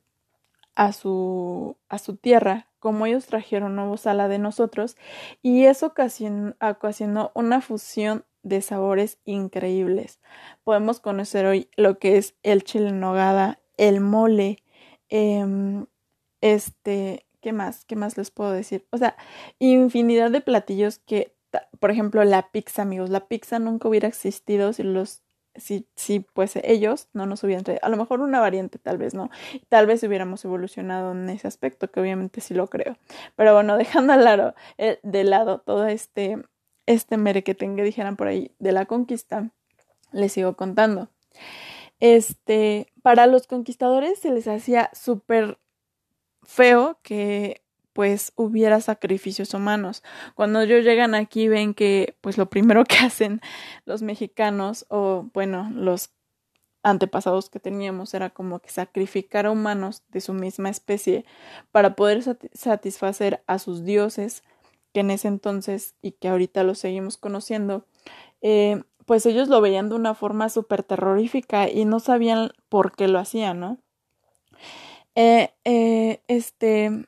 a 0.75 0.93
su 0.93 1.77
a 1.89 1.99
su 1.99 2.17
tierra, 2.17 2.69
como 2.81 3.07
ellos 3.07 3.27
trajeron 3.27 3.77
nuevos 3.77 4.07
a 4.07 4.15
la 4.15 4.29
de 4.29 4.39
nosotros, 4.39 4.97
y 5.43 5.65
eso 5.65 5.87
ocasionó, 5.87 6.55
ocasionó 6.61 7.33
una 7.35 7.61
fusión 7.61 8.25
de 8.43 8.63
sabores 8.63 9.19
increíbles. 9.25 10.21
Podemos 10.65 11.01
conocer 11.01 11.47
hoy 11.47 11.69
lo 11.77 11.99
que 11.99 12.17
es 12.19 12.35
el 12.43 12.63
chile 12.65 12.93
nogada, 12.93 13.59
el 13.77 14.01
mole, 14.01 14.63
eh, 15.09 15.45
este, 16.55 17.27
¿qué 17.41 17.53
más? 17.53 17.85
¿Qué 17.85 17.97
más 17.97 18.17
les 18.17 18.31
puedo 18.31 18.53
decir? 18.53 18.87
O 18.91 18.99
sea, 18.99 19.17
infinidad 19.59 20.31
de 20.31 20.41
platillos 20.41 20.99
que, 20.99 21.35
por 21.81 21.91
ejemplo, 21.91 22.25
la 22.25 22.51
pizza, 22.51 22.83
amigos, 22.83 23.11
la 23.11 23.29
pizza 23.29 23.59
nunca 23.59 23.89
hubiera 23.89 24.09
existido 24.09 24.73
si 24.73 24.83
los 24.83 25.23
si, 25.59 25.89
si 25.97 26.21
pues 26.21 26.57
ellos 26.57 27.09
no 27.13 27.27
nos 27.27 27.43
hubieran 27.43 27.65
traído, 27.65 27.85
a 27.85 27.89
lo 27.89 27.97
mejor 27.97 28.21
una 28.21 28.41
variante 28.41 28.79
tal 28.79 28.99
vez, 28.99 29.15
¿no? 29.15 29.31
Tal 29.69 29.87
vez 29.87 30.03
hubiéramos 30.03 30.45
evolucionado 30.45 31.13
en 31.13 31.29
ese 31.31 31.49
aspecto, 31.49 31.91
que 31.91 32.01
obviamente 32.01 32.41
sí 32.41 32.55
lo 32.55 32.69
creo. 32.69 32.99
Pero 33.37 33.55
bueno, 33.55 33.77
dejando 33.79 34.13
al 34.13 34.25
lado, 34.25 34.55
eh, 34.79 34.99
de 35.03 35.25
lado 35.25 35.61
todo 35.61 35.87
este, 35.87 36.39
este 36.87 37.17
mere 37.17 37.43
que 37.43 37.55
tenga, 37.55 37.83
dijeran 37.83 38.17
por 38.17 38.29
ahí, 38.29 38.55
de 38.59 38.73
la 38.73 38.87
conquista, 38.87 39.51
les 40.13 40.33
sigo 40.33 40.57
contando. 40.57 41.09
Este, 42.01 42.93
para 43.03 43.27
los 43.27 43.47
conquistadores 43.47 44.19
se 44.19 44.31
les 44.31 44.47
hacía 44.49 44.91
súper 44.93 45.59
feo 46.47 46.99
que 47.03 47.63
pues 47.93 48.33
hubiera 48.37 48.81
sacrificios 48.81 49.55
humanos. 49.55 50.03
Cuando 50.35 50.61
ellos 50.61 50.85
llegan 50.85 51.15
aquí 51.15 51.49
ven 51.49 51.73
que 51.73 52.17
pues 52.21 52.37
lo 52.37 52.51
primero 52.51 52.85
que 52.89 52.99
hacen 52.99 53.41
los 53.85 54.03
mexicanos 54.03 54.87
o 54.91 55.31
bueno, 55.33 55.71
los 55.75 56.11
antepasados 56.83 57.51
que 57.51 57.59
teníamos 57.59 58.15
era 58.15 58.31
como 58.31 58.61
que 58.61 58.69
sacrificar 58.71 59.47
a 59.47 59.51
humanos 59.51 60.03
de 60.09 60.21
su 60.21 60.35
misma 60.35 60.69
especie 60.69 61.25
para 61.73 61.97
poder 61.97 62.23
satisfacer 62.53 63.43
a 63.47 63.59
sus 63.59 63.85
dioses 63.85 64.45
que 64.93 65.01
en 65.01 65.11
ese 65.11 65.29
entonces 65.29 65.95
y 66.01 66.13
que 66.13 66.29
ahorita 66.29 66.63
los 66.63 66.79
seguimos 66.79 67.17
conociendo, 67.17 67.87
eh, 68.41 68.85
pues 69.05 69.27
ellos 69.27 69.49
lo 69.49 69.61
veían 69.61 69.89
de 69.89 69.97
una 69.97 70.15
forma 70.15 70.49
súper 70.49 70.83
terrorífica 70.83 71.69
y 71.69 71.85
no 71.87 71.99
sabían 71.99 72.53
por 72.69 72.95
qué 72.95 73.09
lo 73.09 73.19
hacían, 73.19 73.59
¿no? 73.61 73.79
Eh, 75.19 75.55
eh, 75.65 76.23
este, 76.29 77.07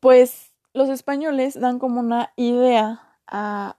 pues 0.00 0.54
los 0.72 0.88
españoles 0.88 1.60
dan 1.60 1.78
como 1.78 2.00
una 2.00 2.32
idea 2.34 3.18
a, 3.26 3.76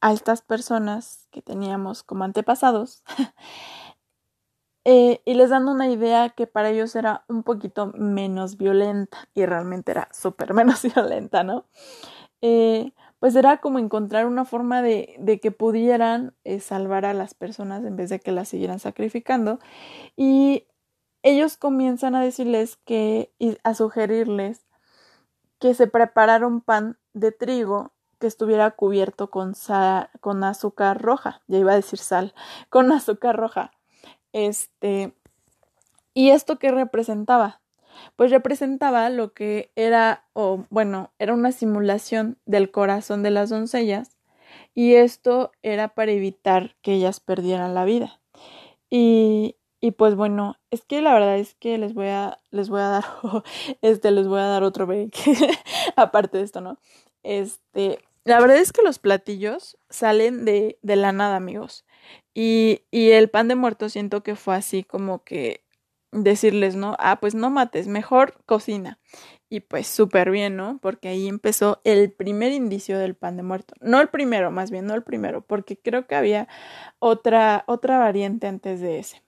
a 0.00 0.12
estas 0.12 0.42
personas 0.42 1.26
que 1.32 1.42
teníamos 1.42 2.04
como 2.04 2.22
antepasados 2.22 3.02
eh, 4.84 5.20
y 5.24 5.34
les 5.34 5.50
dan 5.50 5.66
una 5.66 5.88
idea 5.88 6.28
que 6.28 6.46
para 6.46 6.70
ellos 6.70 6.94
era 6.94 7.24
un 7.28 7.42
poquito 7.42 7.88
menos 7.96 8.56
violenta 8.56 9.28
y 9.34 9.44
realmente 9.44 9.90
era 9.90 10.08
súper 10.12 10.54
menos 10.54 10.82
violenta, 10.94 11.42
¿no? 11.42 11.66
pues 13.20 13.36
era 13.36 13.58
como 13.58 13.78
encontrar 13.78 14.26
una 14.26 14.44
forma 14.44 14.82
de, 14.82 15.14
de 15.20 15.38
que 15.38 15.52
pudieran 15.52 16.34
salvar 16.60 17.04
a 17.04 17.14
las 17.14 17.34
personas 17.34 17.84
en 17.84 17.94
vez 17.94 18.10
de 18.10 18.18
que 18.18 18.32
las 18.32 18.48
siguieran 18.48 18.80
sacrificando 18.80 19.60
y 20.16 20.66
ellos 21.22 21.56
comienzan 21.56 22.14
a 22.14 22.22
decirles 22.22 22.76
que 22.84 23.32
y 23.38 23.58
a 23.62 23.74
sugerirles 23.74 24.66
que 25.58 25.74
se 25.74 25.86
preparara 25.86 26.46
un 26.46 26.60
pan 26.60 26.98
de 27.12 27.30
trigo 27.30 27.92
que 28.18 28.26
estuviera 28.26 28.70
cubierto 28.72 29.30
con, 29.30 29.54
con 30.20 30.44
azúcar 30.44 31.00
roja, 31.00 31.42
ya 31.46 31.58
iba 31.58 31.72
a 31.72 31.76
decir 31.76 31.98
sal, 31.98 32.34
con 32.68 32.92
azúcar 32.92 33.36
roja. 33.36 33.72
Este, 34.32 35.14
¿y 36.14 36.30
esto 36.30 36.58
qué 36.58 36.70
representaba? 36.70 37.60
Pues 38.16 38.30
representaba 38.30 39.10
lo 39.10 39.34
que 39.34 39.70
era, 39.76 40.24
o 40.32 40.64
bueno, 40.70 41.12
era 41.18 41.34
una 41.34 41.52
simulación 41.52 42.38
del 42.46 42.70
corazón 42.70 43.22
de 43.22 43.30
las 43.30 43.50
doncellas, 43.50 44.16
y 44.74 44.94
esto 44.94 45.52
era 45.62 45.88
para 45.88 46.12
evitar 46.12 46.76
que 46.82 46.94
ellas 46.94 47.20
perdieran 47.20 47.74
la 47.74 47.84
vida. 47.84 48.20
Y, 48.88 49.56
y 49.84 49.90
pues 49.90 50.14
bueno, 50.14 50.56
es 50.70 50.84
que 50.84 51.02
la 51.02 51.12
verdad 51.12 51.36
es 51.38 51.56
que 51.56 51.76
les 51.76 51.92
voy 51.92 52.06
a, 52.06 52.40
les 52.52 52.68
voy 52.68 52.80
a 52.80 52.88
dar, 52.88 53.04
este, 53.82 54.12
les 54.12 54.28
voy 54.28 54.38
a 54.40 54.44
dar 54.46 54.62
otro 54.62 54.86
break, 54.86 55.12
aparte 55.96 56.38
de 56.38 56.44
esto, 56.44 56.60
¿no? 56.60 56.78
Este, 57.24 57.98
la 58.24 58.40
verdad 58.40 58.58
es 58.58 58.72
que 58.72 58.82
los 58.82 59.00
platillos 59.00 59.76
salen 59.90 60.44
de, 60.44 60.78
de 60.82 60.96
la 60.96 61.10
nada, 61.10 61.34
amigos. 61.34 61.84
Y, 62.32 62.82
y 62.92 63.10
el 63.10 63.28
pan 63.28 63.48
de 63.48 63.56
muerto 63.56 63.88
siento 63.88 64.22
que 64.22 64.36
fue 64.36 64.54
así 64.54 64.84
como 64.84 65.24
que 65.24 65.64
decirles, 66.12 66.76
¿no? 66.76 66.94
Ah, 67.00 67.18
pues 67.20 67.34
no 67.34 67.50
mates, 67.50 67.88
mejor 67.88 68.36
cocina. 68.46 69.00
Y 69.48 69.60
pues 69.60 69.88
súper 69.88 70.30
bien, 70.30 70.56
¿no? 70.56 70.78
Porque 70.80 71.08
ahí 71.08 71.26
empezó 71.26 71.80
el 71.84 72.12
primer 72.12 72.52
indicio 72.52 72.98
del 72.98 73.16
pan 73.16 73.36
de 73.36 73.42
muerto. 73.42 73.74
No 73.80 74.00
el 74.00 74.08
primero, 74.10 74.52
más 74.52 74.70
bien, 74.70 74.86
no 74.86 74.94
el 74.94 75.02
primero, 75.02 75.42
porque 75.42 75.76
creo 75.76 76.06
que 76.06 76.14
había 76.14 76.48
otra, 77.00 77.64
otra 77.66 77.98
variante 77.98 78.46
antes 78.46 78.80
de 78.80 79.00
ese. 79.00 79.22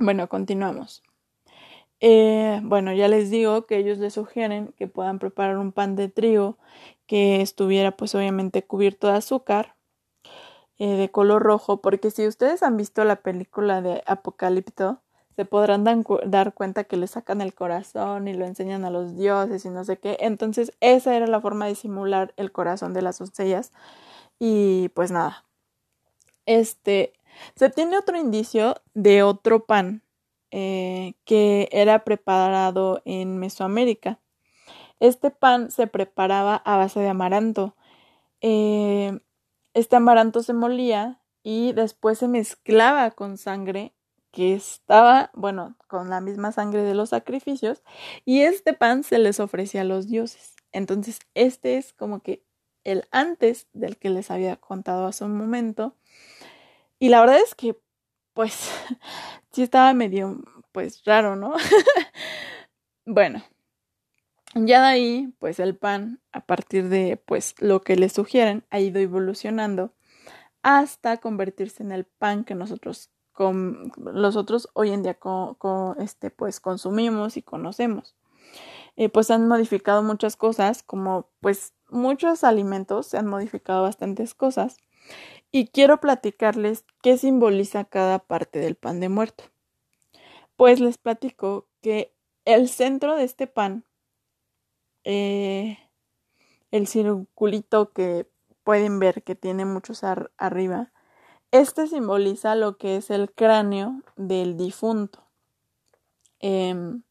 Bueno, 0.00 0.28
continuamos. 0.30 1.02
Eh, 2.00 2.60
bueno, 2.64 2.92
ya 2.94 3.08
les 3.08 3.30
digo 3.30 3.66
que 3.66 3.76
ellos 3.78 3.98
les 3.98 4.14
sugieren 4.14 4.72
que 4.78 4.88
puedan 4.88 5.18
preparar 5.18 5.58
un 5.58 5.72
pan 5.72 5.96
de 5.96 6.08
trigo 6.08 6.56
que 7.06 7.42
estuviera 7.42 7.92
pues 7.96 8.14
obviamente 8.14 8.64
cubierto 8.64 9.08
de 9.08 9.14
azúcar 9.14 9.76
eh, 10.78 10.96
de 10.96 11.10
color 11.10 11.42
rojo, 11.42 11.82
porque 11.82 12.10
si 12.10 12.26
ustedes 12.26 12.62
han 12.62 12.76
visto 12.76 13.04
la 13.04 13.16
película 13.16 13.82
de 13.82 14.02
Apocalipto, 14.06 15.00
se 15.36 15.44
podrán 15.44 15.84
dar 16.26 16.54
cuenta 16.54 16.84
que 16.84 16.96
le 16.96 17.06
sacan 17.06 17.40
el 17.40 17.54
corazón 17.54 18.28
y 18.28 18.34
lo 18.34 18.46
enseñan 18.46 18.84
a 18.84 18.90
los 18.90 19.16
dioses 19.16 19.64
y 19.64 19.70
no 19.70 19.84
sé 19.84 19.98
qué. 19.98 20.16
Entonces 20.20 20.72
esa 20.80 21.14
era 21.16 21.26
la 21.26 21.40
forma 21.40 21.66
de 21.66 21.74
simular 21.74 22.32
el 22.36 22.50
corazón 22.52 22.94
de 22.94 23.02
las 23.02 23.18
doncellas. 23.18 23.72
Y 24.38 24.88
pues 24.90 25.10
nada. 25.12 25.44
Este, 26.46 27.12
se 27.54 27.70
tiene 27.70 27.98
otro 27.98 28.18
indicio 28.18 28.76
de 28.94 29.22
otro 29.22 29.64
pan 29.66 30.02
eh, 30.50 31.14
que 31.24 31.68
era 31.72 32.04
preparado 32.04 33.02
en 33.04 33.38
Mesoamérica. 33.38 34.20
Este 34.98 35.30
pan 35.30 35.70
se 35.70 35.86
preparaba 35.86 36.56
a 36.56 36.76
base 36.76 37.00
de 37.00 37.08
amaranto. 37.08 37.76
Eh, 38.40 39.20
este 39.74 39.96
amaranto 39.96 40.42
se 40.42 40.52
molía 40.52 41.20
y 41.42 41.72
después 41.72 42.18
se 42.18 42.28
mezclaba 42.28 43.10
con 43.12 43.38
sangre 43.38 43.94
que 44.30 44.54
estaba, 44.54 45.30
bueno, 45.34 45.76
con 45.88 46.10
la 46.10 46.20
misma 46.20 46.52
sangre 46.52 46.82
de 46.82 46.94
los 46.94 47.10
sacrificios, 47.10 47.82
y 48.24 48.42
este 48.42 48.74
pan 48.74 49.02
se 49.02 49.18
les 49.18 49.40
ofrecía 49.40 49.80
a 49.80 49.84
los 49.84 50.06
dioses. 50.06 50.54
Entonces, 50.72 51.18
este 51.34 51.76
es 51.76 51.92
como 51.92 52.20
que 52.20 52.44
el 52.84 53.08
antes 53.10 53.66
del 53.72 53.96
que 53.98 54.10
les 54.10 54.30
había 54.30 54.56
contado 54.56 55.06
hace 55.06 55.24
un 55.24 55.36
momento, 55.36 55.96
y 57.00 57.08
la 57.08 57.20
verdad 57.20 57.40
es 57.40 57.54
que, 57.56 57.76
pues, 58.34 58.70
sí 59.50 59.62
estaba 59.62 59.92
medio, 59.94 60.38
pues, 60.70 61.02
raro, 61.04 61.34
¿no? 61.34 61.54
bueno, 63.06 63.42
ya 64.54 64.82
de 64.82 64.86
ahí, 64.86 65.34
pues 65.38 65.58
el 65.60 65.76
pan, 65.76 66.20
a 66.30 66.44
partir 66.44 66.88
de, 66.88 67.16
pues, 67.16 67.54
lo 67.58 67.80
que 67.80 67.96
le 67.96 68.10
sugieren, 68.10 68.66
ha 68.70 68.80
ido 68.80 69.00
evolucionando 69.00 69.94
hasta 70.62 71.16
convertirse 71.16 71.82
en 71.82 71.92
el 71.92 72.04
pan 72.04 72.44
que 72.44 72.54
nosotros, 72.54 73.10
con, 73.32 73.90
nosotros 73.96 74.68
hoy 74.74 74.90
en 74.90 75.02
día 75.02 75.14
con, 75.14 75.56
este, 76.00 76.30
pues, 76.30 76.60
consumimos 76.60 77.38
y 77.38 77.42
conocemos. 77.42 78.14
Eh, 78.96 79.08
pues 79.08 79.30
han 79.30 79.48
modificado 79.48 80.02
muchas 80.02 80.36
cosas, 80.36 80.82
como 80.82 81.30
pues 81.40 81.72
muchos 81.88 82.44
alimentos 82.44 83.06
se 83.06 83.16
han 83.16 83.26
modificado 83.26 83.82
bastantes 83.82 84.34
cosas 84.34 84.76
y 85.52 85.68
quiero 85.68 86.00
platicarles 86.00 86.84
qué 87.02 87.18
simboliza 87.18 87.84
cada 87.84 88.18
parte 88.18 88.58
del 88.58 88.76
pan 88.76 89.00
de 89.00 89.08
muerto. 89.08 89.44
Pues 90.56 90.80
les 90.80 90.98
platico 90.98 91.66
que 91.80 92.14
el 92.44 92.68
centro 92.68 93.16
de 93.16 93.24
este 93.24 93.46
pan, 93.46 93.84
eh, 95.04 95.78
el 96.70 96.86
circulito 96.86 97.92
que 97.92 98.28
pueden 98.62 98.98
ver 98.98 99.22
que 99.22 99.34
tiene 99.34 99.64
muchos 99.64 100.04
arriba, 100.04 100.92
este 101.50 101.88
simboliza 101.88 102.54
lo 102.54 102.76
que 102.76 102.96
es 102.96 103.10
el 103.10 103.32
cráneo 103.32 104.02
del 104.16 104.56
difunto. 104.56 105.26
Em, 106.38 107.02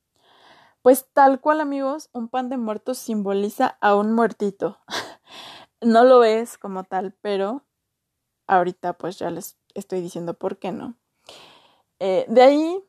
pues 0.81 1.07
tal 1.13 1.41
cual 1.41 1.59
amigos, 1.59 2.09
un 2.13 2.29
pan 2.29 2.49
de 2.49 2.57
muerto 2.57 2.93
simboliza 2.93 3.77
a 3.81 3.95
un 3.95 4.13
muertito. 4.13 4.79
no 5.81 6.05
lo 6.05 6.23
es 6.23 6.57
como 6.57 6.85
tal, 6.85 7.13
pero 7.21 7.63
Ahorita 8.49 8.93
pues 8.93 9.19
ya 9.19 9.29
les 9.29 9.57
estoy 9.75 10.01
diciendo 10.01 10.33
por 10.33 10.57
qué 10.57 10.71
no. 10.71 10.95
Eh, 11.99 12.25
de 12.27 12.41
ahí, 12.41 12.83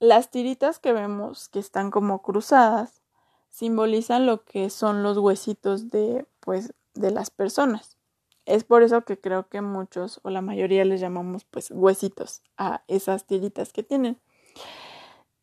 las 0.00 0.30
tiritas 0.30 0.78
que 0.78 0.94
vemos 0.94 1.50
que 1.50 1.58
están 1.58 1.90
como 1.90 2.22
cruzadas 2.22 3.02
simbolizan 3.50 4.24
lo 4.24 4.44
que 4.46 4.70
son 4.70 5.02
los 5.02 5.18
huesitos 5.18 5.90
de 5.90 6.26
pues 6.40 6.72
de 6.94 7.10
las 7.10 7.28
personas. 7.28 7.98
Es 8.46 8.64
por 8.64 8.82
eso 8.82 9.04
que 9.04 9.20
creo 9.20 9.50
que 9.50 9.60
muchos 9.60 10.20
o 10.22 10.30
la 10.30 10.40
mayoría 10.40 10.86
les 10.86 11.02
llamamos 11.02 11.44
pues 11.44 11.70
huesitos 11.70 12.42
a 12.56 12.82
esas 12.88 13.26
tiritas 13.26 13.74
que 13.74 13.82
tienen. 13.82 14.18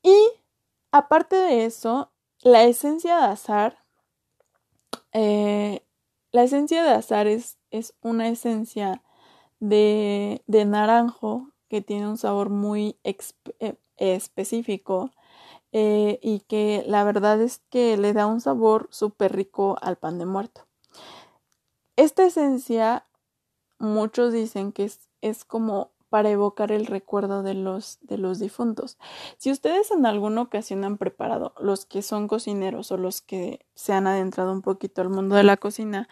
Y 0.01 0.15
aparte 0.91 1.35
de 1.35 1.65
eso, 1.65 2.11
la 2.41 2.63
esencia 2.63 3.17
de 3.17 3.25
azar, 3.25 3.77
eh, 5.13 5.85
la 6.31 6.41
esencia 6.41 6.83
de 6.83 6.89
azar 6.89 7.27
es, 7.27 7.59
es 7.69 7.93
una 8.01 8.27
esencia 8.27 9.03
de, 9.61 10.43
de 10.47 10.65
naranjo 10.65 11.47
que 11.69 11.81
tiene 11.81 12.09
un 12.09 12.17
sabor 12.17 12.49
muy 12.49 12.97
eh, 13.03 13.75
específico 13.95 15.11
eh, 15.71 16.19
y 16.21 16.41
que 16.41 16.83
la 16.85 17.05
verdad 17.05 17.41
es 17.41 17.61
que 17.69 17.95
le 17.95 18.11
da 18.11 18.27
un 18.27 18.41
sabor 18.41 18.89
súper 18.91 19.33
rico 19.33 19.77
al 19.81 19.95
pan 19.95 20.19
de 20.19 20.25
muerto. 20.25 20.67
Esta 21.95 22.25
esencia, 22.25 23.05
muchos 23.79 24.33
dicen 24.33 24.73
que 24.73 24.83
es, 24.83 25.07
es 25.21 25.45
como 25.45 25.91
para 26.09 26.29
evocar 26.29 26.73
el 26.73 26.87
recuerdo 26.87 27.41
de 27.41 27.53
los, 27.53 27.99
de 28.01 28.17
los 28.17 28.39
difuntos. 28.39 28.97
Si 29.37 29.49
ustedes 29.49 29.91
en 29.91 30.05
alguna 30.05 30.41
ocasión 30.41 30.83
han 30.83 30.97
preparado, 30.97 31.53
los 31.57 31.85
que 31.85 32.01
son 32.01 32.27
cocineros 32.27 32.91
o 32.91 32.97
los 32.97 33.21
que 33.21 33.65
se 33.75 33.93
han 33.93 34.07
adentrado 34.07 34.51
un 34.51 34.61
poquito 34.61 35.01
al 35.01 35.09
mundo 35.09 35.35
de 35.35 35.43
la 35.43 35.55
cocina, 35.55 36.09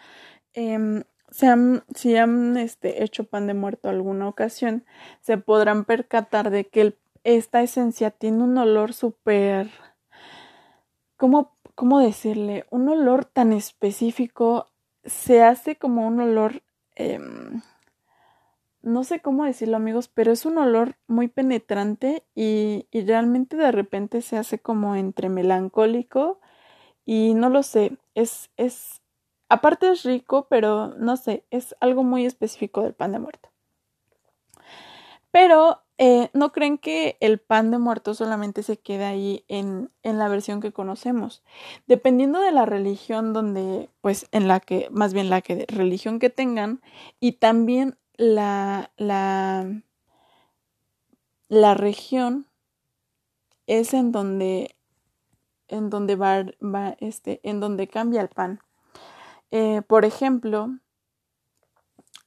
eh, 0.54 1.04
han, 1.42 1.84
si 1.94 2.16
han 2.16 2.56
este, 2.56 3.02
hecho 3.02 3.24
pan 3.24 3.46
de 3.46 3.54
muerto 3.54 3.88
alguna 3.88 4.28
ocasión, 4.28 4.84
se 5.20 5.38
podrán 5.38 5.84
percatar 5.84 6.50
de 6.50 6.66
que 6.66 6.96
esta 7.24 7.62
esencia 7.62 8.10
tiene 8.10 8.42
un 8.42 8.56
olor 8.58 8.92
súper... 8.92 9.70
¿cómo, 11.16 11.54
¿Cómo 11.74 12.00
decirle? 12.00 12.66
Un 12.70 12.88
olor 12.88 13.24
tan 13.26 13.52
específico. 13.52 14.66
Se 15.04 15.42
hace 15.42 15.76
como 15.76 16.06
un 16.06 16.20
olor... 16.20 16.62
Em, 16.96 17.62
no 18.82 19.04
sé 19.04 19.20
cómo 19.20 19.44
decirlo 19.44 19.76
amigos, 19.76 20.08
pero 20.08 20.32
es 20.32 20.46
un 20.46 20.56
olor 20.56 20.96
muy 21.06 21.28
penetrante 21.28 22.24
y, 22.34 22.86
y 22.90 23.02
realmente 23.04 23.56
de 23.56 23.72
repente 23.72 24.22
se 24.22 24.38
hace 24.38 24.58
como 24.58 24.96
entre 24.96 25.28
melancólico 25.28 26.40
y 27.04 27.34
no 27.34 27.50
lo 27.50 27.62
sé, 27.62 27.98
es, 28.14 28.50
es, 28.56 29.02
Aparte 29.50 29.90
es 29.90 30.04
rico, 30.04 30.46
pero 30.48 30.94
no 30.96 31.16
sé, 31.16 31.44
es 31.50 31.74
algo 31.80 32.04
muy 32.04 32.24
específico 32.24 32.82
del 32.82 32.94
pan 32.94 33.12
de 33.12 33.18
muerto. 33.18 33.50
Pero 35.32 35.82
eh, 35.98 36.30
no 36.32 36.52
creen 36.52 36.78
que 36.78 37.16
el 37.20 37.40
pan 37.40 37.72
de 37.72 37.78
muerto 37.78 38.14
solamente 38.14 38.62
se 38.62 38.78
queda 38.78 39.08
ahí 39.08 39.44
en, 39.48 39.90
en, 40.04 40.18
la 40.18 40.28
versión 40.28 40.60
que 40.60 40.72
conocemos. 40.72 41.42
Dependiendo 41.88 42.40
de 42.40 42.52
la 42.52 42.64
religión 42.64 43.32
donde, 43.32 43.90
pues 44.00 44.28
en 44.30 44.48
la 44.48 44.60
que, 44.60 44.88
más 44.92 45.12
bien 45.12 45.30
la 45.30 45.42
que 45.42 45.66
religión 45.68 46.20
que 46.20 46.30
tengan, 46.30 46.80
y 47.18 47.32
también 47.32 47.98
la, 48.16 48.92
la, 48.96 49.82
la 51.48 51.74
región 51.74 52.46
es 53.66 53.94
en 53.94 54.12
donde, 54.12 54.76
en 55.66 55.90
donde 55.90 56.14
va, 56.14 56.44
este, 57.00 57.40
en 57.42 57.58
donde 57.58 57.88
cambia 57.88 58.20
el 58.22 58.28
pan. 58.28 58.60
Eh, 59.50 59.82
por 59.82 60.04
ejemplo, 60.04 60.78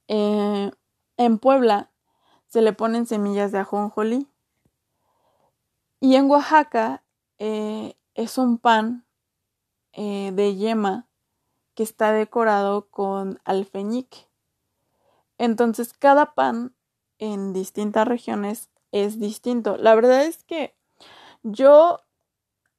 eh, 0.07 0.71
en 1.17 1.37
Puebla 1.39 1.91
se 2.47 2.61
le 2.61 2.73
ponen 2.73 3.05
semillas 3.05 3.51
de 3.51 3.59
ajonjolí. 3.59 4.27
Y 5.99 6.15
en 6.15 6.29
Oaxaca 6.29 7.03
eh, 7.39 7.95
es 8.13 8.37
un 8.37 8.57
pan 8.57 9.05
de 9.95 10.55
yema 10.55 11.07
que 11.75 11.83
está 11.83 12.11
decorado 12.11 12.89
con 12.89 13.39
alfeñique. 13.45 14.27
Entonces 15.37 15.93
cada 15.93 16.33
pan 16.33 16.73
en 17.19 17.53
distintas 17.53 18.07
regiones 18.07 18.69
es 18.91 19.19
distinto. 19.19 19.77
La 19.77 19.93
verdad 19.95 20.25
es 20.25 20.43
que 20.43 20.75
yo 21.43 21.99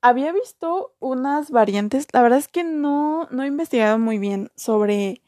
había 0.05 0.33
visto 0.33 0.93
unas 1.01 1.51
variantes, 1.51 2.07
la 2.13 2.21
verdad 2.21 2.39
es 2.39 2.47
que 2.47 2.63
no, 2.63 3.27
no 3.31 3.43
he 3.43 3.47
investigado 3.47 3.99
muy 3.99 4.19
bien 4.19 4.51
sobre 4.55 5.23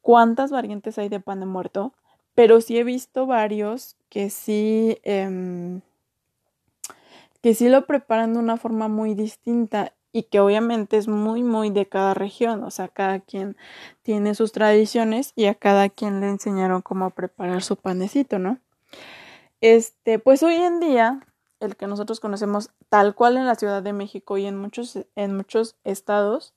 cuántas 0.00 0.50
variantes 0.50 0.98
hay 0.98 1.08
de 1.08 1.20
pan 1.20 1.38
de 1.38 1.46
muerto, 1.46 1.94
pero 2.34 2.60
sí 2.60 2.76
he 2.76 2.82
visto 2.82 3.26
varios 3.26 3.94
que 4.08 4.30
sí, 4.30 4.98
em, 5.04 5.80
que 7.40 7.54
sí 7.54 7.68
lo 7.68 7.86
preparan 7.86 8.34
de 8.34 8.40
una 8.40 8.56
forma 8.56 8.88
muy 8.88 9.14
distinta 9.14 9.94
y 10.10 10.24
que 10.24 10.40
obviamente 10.40 10.96
es 10.96 11.06
muy, 11.06 11.44
muy 11.44 11.70
de 11.70 11.86
cada 11.86 12.12
región, 12.12 12.64
o 12.64 12.72
sea, 12.72 12.88
cada 12.88 13.20
quien 13.20 13.56
tiene 14.02 14.34
sus 14.34 14.50
tradiciones 14.50 15.34
y 15.36 15.46
a 15.46 15.54
cada 15.54 15.88
quien 15.88 16.20
le 16.20 16.28
enseñaron 16.30 16.82
cómo 16.82 17.10
preparar 17.10 17.62
su 17.62 17.76
panecito, 17.76 18.40
¿no? 18.40 18.58
Este, 19.60 20.18
pues 20.18 20.42
hoy 20.42 20.56
en 20.56 20.80
día, 20.80 21.20
el 21.60 21.76
que 21.76 21.86
nosotros 21.86 22.20
conocemos 22.20 22.70
tal 22.88 23.14
cual 23.14 23.36
en 23.36 23.46
la 23.46 23.54
Ciudad 23.54 23.82
de 23.82 23.92
México 23.92 24.38
y 24.38 24.46
en 24.46 24.56
muchos, 24.56 24.98
en 25.14 25.36
muchos 25.36 25.76
estados, 25.84 26.54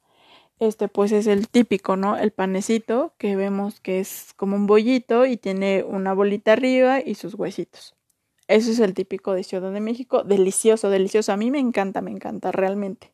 este, 0.60 0.88
pues 0.90 1.12
es 1.12 1.28
el 1.28 1.48
típico, 1.48 1.96
¿no? 1.96 2.18
El 2.18 2.32
panecito 2.32 3.14
que 3.18 3.36
vemos 3.36 3.80
que 3.80 4.00
es 4.00 4.34
como 4.36 4.56
un 4.56 4.68
bollito 4.68 5.26
y 5.26 5.38
tiene 5.38 5.84
una 5.84 6.14
bolita 6.14 6.54
arriba 6.54 7.00
y 7.00 7.16
sus 7.16 7.34
huesitos. 7.36 7.96
Eso 8.48 8.72
es 8.72 8.80
el 8.80 8.94
típico 8.94 9.34
de 9.34 9.44
Ciudad 9.44 9.72
de 9.72 9.80
México. 9.80 10.24
Delicioso, 10.24 10.90
delicioso. 10.90 11.32
A 11.32 11.38
mí 11.38 11.52
me 11.52 11.60
encanta, 11.60 12.02
me 12.02 12.12
encanta 12.12 12.52
realmente. 12.52 13.14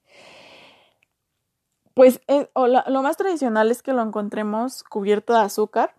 Pues 1.94 2.22
eh, 2.28 2.50
lo 2.56 3.02
más 3.04 3.18
tradicional 3.18 3.70
es 3.70 3.84
que 3.84 3.94
lo 3.94 4.02
encontremos 4.02 4.84
cubierto 4.84 5.34
de 5.34 5.40
azúcar, 5.40 5.96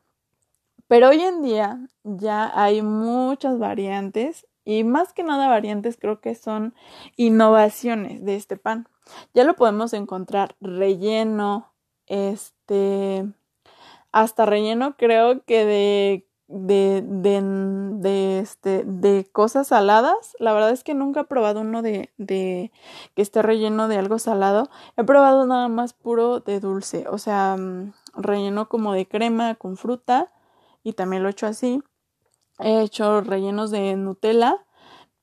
pero 0.88 1.09
hoy 1.09 1.20
en 1.20 1.42
día 1.42 1.81
ya 2.05 2.51
hay 2.55 2.83
muchas 2.83 3.59
variantes 3.59 4.46
y 4.66 4.85
más 4.85 5.14
que 5.14 5.22
nada 5.22 5.48
variantes 5.48 5.96
creo 5.96 6.20
que 6.20 6.35
son 6.35 6.74
innovaciones 7.16 8.22
de 8.22 8.37
este 8.37 8.59
pan. 8.59 8.87
Ya 9.33 9.44
lo 9.44 9.55
podemos 9.55 9.94
encontrar 9.94 10.57
relleno, 10.61 11.72
este, 12.07 13.24
hasta 14.12 14.44
relleno 14.44 14.96
creo 14.98 15.42
que 15.44 15.64
de 15.64 16.26
de, 16.48 17.02
de, 17.05 18.38
este, 18.38 18.85
de 18.85 19.29
cosas 19.33 19.68
saladas. 19.68 20.37
La 20.38 20.52
verdad 20.52 20.70
es 20.70 20.85
que 20.85 20.94
nunca 20.94 21.20
he 21.20 21.24
probado 21.24 21.61
uno 21.61 21.83
de, 21.83 22.12
de 22.18 22.72
que 23.14 23.22
esté 23.22 23.42
relleno 23.42 23.88
de 23.88 23.96
algo 23.98 24.18
salado. 24.18 24.68
He 24.96 25.05
probado 25.05 25.46
nada 25.46 25.68
más 25.68 25.92
puro 25.92 26.40
de 26.40 26.61
dulce, 26.61 27.07
o 27.09 27.18
sea, 27.18 27.57
mm, 27.57 27.92
relleno 28.14 28.68
como 28.68 28.92
de 28.92 29.07
crema 29.07 29.55
con 29.57 29.76
fruta 29.76 30.33
y 30.83 30.92
también 30.92 31.22
lo 31.22 31.29
he 31.29 31.33
hecho 31.33 31.46
así. 31.46 31.83
He 32.59 32.83
hecho 32.83 33.21
rellenos 33.21 33.71
de 33.71 33.97
Nutella 33.97 34.66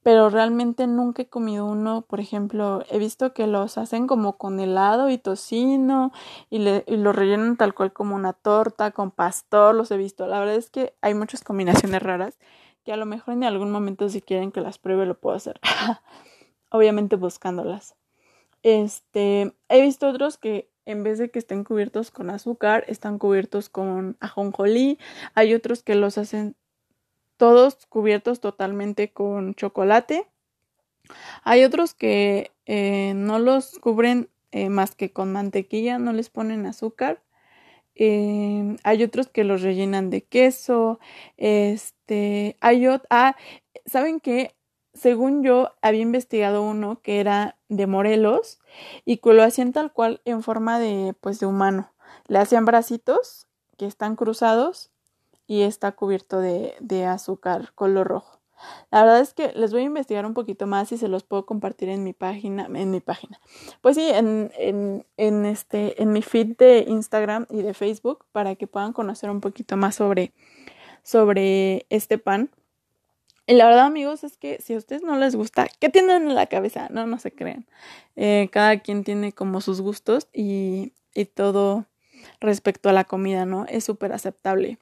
pero 0.04 0.30
realmente 0.30 0.86
nunca 0.86 1.22
he 1.24 1.30
comido 1.30 1.65
uno, 1.65 2.02
por 2.02 2.19
ejemplo, 2.19 2.84
he 2.89 3.00
visto 3.00 3.34
que 3.34 3.48
los 3.48 3.78
hacen 3.78 4.06
como 4.06 4.38
con 4.38 4.60
helado 4.60 5.10
y 5.10 5.17
tocino 5.17 6.12
y, 6.50 6.60
le, 6.60 6.84
y 6.88 6.98
lo 6.98 7.13
rellenan 7.13 7.56
tal 7.56 7.74
cual 7.74 7.93
como 7.93 8.13
una 8.13 8.34
torta, 8.34 8.91
con 8.91 9.12
pastor, 9.12 9.74
los 9.74 9.89
he 9.91 9.98
visto. 9.98 10.28
La 10.28 10.39
verdad 10.39 10.56
es 10.56 10.69
que 10.69 10.93
hay 11.02 11.13
muchas 11.13 11.41
combinaciones 11.41 12.04
raras 12.04 12.38
que 12.84 12.91
a 12.91 12.98
lo 12.98 13.06
mejor 13.06 13.34
en 13.34 13.46
algún 13.46 13.72
momento 13.72 14.10
si 14.10 14.22
quieren 14.22 14.52
que 14.52 14.60
las 14.60 14.78
pruebe 14.78 15.06
lo 15.06 15.17
puedo 15.17 15.38
hacer. 15.38 15.62
Obviamente 16.69 17.15
buscándolas. 17.15 17.96
Este, 18.62 19.56
he 19.69 19.82
visto 19.82 20.10
otros 20.10 20.38
que 20.38 20.69
en 20.86 21.04
vez 21.04 21.17
de 21.17 21.32
que 21.32 21.39
estén 21.39 21.63
cubiertos 21.63 22.12
con 22.12 22.30
azúcar, 22.30 22.84
están 22.88 23.19
cubiertos 23.19 23.69
con 23.69 24.17
ajonjolí. 24.19 25.00
Hay 25.34 25.54
otros 25.54 25.82
que 25.82 25.96
los 25.96 26.17
hacen 26.17 26.58
todos 27.38 27.86
cubiertos 27.88 28.39
totalmente 28.39 29.12
con 29.12 29.56
chocolate. 29.56 30.28
Hay 31.43 31.63
otros 31.63 31.93
que 31.93 32.52
eh, 32.65 33.13
no 33.15 33.39
los 33.39 33.80
cubren 33.80 34.30
eh, 34.52 34.69
más 34.69 34.96
que 34.96 35.12
con 35.12 35.32
mantequilla, 35.32 36.00
no 36.00 36.13
les 36.13 36.30
ponen 36.30 36.65
azúcar. 36.65 37.22
Eh, 37.96 38.76
hay 38.84 39.04
otros 39.04 39.28
que 39.28 39.43
los 39.43 39.62
rellenan 39.62 40.10
de 40.10 40.24
queso. 40.24 41.00
Este, 41.38 42.58
hay 42.62 42.88
ah, 43.10 43.36
saben 43.86 44.19
que 44.19 44.56
según 44.93 45.43
yo 45.43 45.72
había 45.82 46.02
investigado 46.02 46.63
uno 46.63 47.02
que 47.02 47.19
era 47.19 47.58
de 47.67 47.88
Morelos 47.88 48.60
y 49.06 49.17
que 49.17 49.34
lo 49.34 49.43
hacían 49.43 49.74
tal 49.74 49.91
cual 49.91 50.22
en 50.26 50.43
forma 50.43 50.80
de 50.80 51.15
pues 51.19 51.39
de 51.39 51.48
humano. 51.48 51.91
Le 52.28 52.39
hacían 52.39 52.65
bracitos 52.65 53.48
que 53.78 53.86
están 53.86 54.15
cruzados 54.15 54.92
y 55.47 55.62
está 55.62 55.91
cubierto 55.93 56.39
de, 56.39 57.06
azúcar 57.06 57.73
color 57.75 58.08
rojo. 58.08 58.39
La 58.91 59.03
verdad 59.03 59.19
es 59.19 59.34
que 59.34 59.51
les 59.53 59.73
voy 59.73 59.82
a 59.82 59.86
investigar 59.86 60.25
un 60.25 60.34
poquito 60.34 60.67
más 60.67 60.91
y 60.93 60.97
se 60.97 61.10
los 61.10 61.23
puedo 61.23 61.45
compartir 61.45 61.89
en 61.89 62.03
mi 62.03 62.13
página, 62.13 62.65
en 62.73 62.91
mi 62.91 63.01
página. 63.01 63.39
Pues 63.82 63.97
sí, 63.97 64.08
en, 64.10 64.51
en, 64.58 65.06
en, 65.17 65.45
este, 65.45 66.01
en 66.01 66.13
mi 66.13 66.21
feed 66.21 66.56
de 66.58 66.86
Instagram 66.88 67.45
y 67.49 67.62
de 67.62 67.73
Facebook 67.73 68.25
para 68.32 68.56
que 68.56 68.67
puedan 68.67 68.93
conocer 68.93 69.29
un 69.29 69.41
poquito 69.41 69.75
más 69.75 69.95
sobre, 69.95 70.32
sobre 71.03 71.86
este 71.89 72.17
pan. 72.17 72.49
Y 73.45 73.56
la 73.56 73.67
verdad, 73.67 73.86
amigos, 73.86 74.23
es 74.23 74.38
que 74.38 74.62
si 74.62 74.73
a 74.73 74.77
ustedes 74.77 75.03
no 75.03 75.17
les 75.17 75.36
gusta, 75.36 75.67
¿qué 75.79 75.89
tienen 75.89 76.29
en 76.29 76.36
la 76.36 76.45
cabeza? 76.45 76.88
No, 76.89 77.06
no 77.06 77.19
se 77.19 77.34
crean. 77.34 77.65
Eh, 78.15 78.47
cada 78.51 78.79
quien 78.79 79.03
tiene 79.03 79.34
como 79.34 79.60
sus 79.60 79.82
gustos 79.82 80.29
y, 80.32 80.93
y 81.13 81.25
todo 81.25 81.86
respecto 82.39 82.88
a 82.88 82.93
la 82.93 83.03
comida, 83.03 83.45
¿no? 83.45 83.65
Es 83.65 83.84
súper 83.84 84.13
aceptable. 84.13 84.79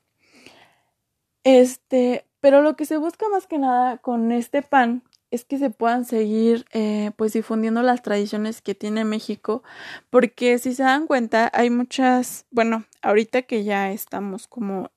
Este, 1.43 2.25
pero 2.39 2.61
lo 2.61 2.75
que 2.75 2.85
se 2.85 2.97
busca 2.97 3.27
más 3.29 3.47
que 3.47 3.57
nada 3.57 3.97
con 3.97 4.31
este 4.31 4.61
pan 4.61 5.03
es 5.31 5.45
que 5.45 5.57
se 5.57 5.69
puedan 5.69 6.05
seguir 6.05 6.65
eh, 6.73 7.11
pues 7.15 7.33
difundiendo 7.33 7.81
las 7.83 8.01
tradiciones 8.01 8.61
que 8.61 8.75
tiene 8.75 9.05
México 9.05 9.63
porque 10.09 10.59
si 10.59 10.73
se 10.73 10.83
dan 10.83 11.07
cuenta 11.07 11.49
hay 11.53 11.69
muchas 11.69 12.45
bueno 12.51 12.85
ahorita 13.01 13.43
que 13.43 13.63
ya 13.63 13.91
estamos 13.91 14.47
como 14.47 14.91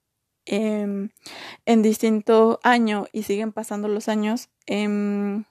en 0.47 1.11
distinto 1.83 2.61
año 2.63 3.07
y 3.13 3.23
siguen 3.23 3.53
pasando 3.53 3.89
los 3.89 4.09
años 4.09 4.51
em, 4.67 5.45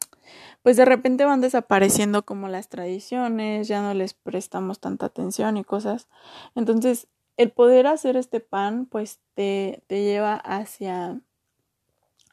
pues 0.62 0.78
de 0.78 0.86
repente 0.86 1.26
van 1.26 1.42
desapareciendo 1.42 2.26
como 2.26 2.48
las 2.48 2.70
tradiciones 2.70 3.68
ya 3.68 3.82
no 3.82 3.94
les 3.94 4.14
prestamos 4.14 4.80
tanta 4.80 5.08
atención 5.08 5.58
y 5.58 5.64
cosas. 5.64 6.08
Entonces 6.56 7.08
el 7.38 7.52
poder 7.52 7.88
hacer 7.88 8.18
este 8.18 8.40
pan 8.40 8.86
pues 8.86 9.20
te, 9.36 9.84
te 9.88 10.04
lleva 10.04 10.36
hacia 10.36 11.22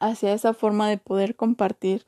hacia 0.01 0.33
esa 0.33 0.53
forma 0.53 0.89
de 0.89 0.97
poder 0.97 1.35
compartir 1.35 2.05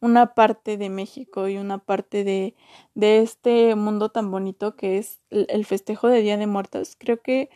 una 0.00 0.34
parte 0.34 0.76
de 0.78 0.88
México 0.90 1.48
y 1.48 1.58
una 1.58 1.78
parte 1.78 2.24
de, 2.24 2.54
de 2.94 3.20
este 3.20 3.74
mundo 3.74 4.10
tan 4.10 4.30
bonito 4.30 4.76
que 4.76 4.98
es 4.98 5.20
el 5.30 5.64
festejo 5.66 6.08
de 6.08 6.22
Día 6.22 6.36
de 6.36 6.46
Muertos. 6.46 6.94
Creo 6.98 7.20
que 7.20 7.50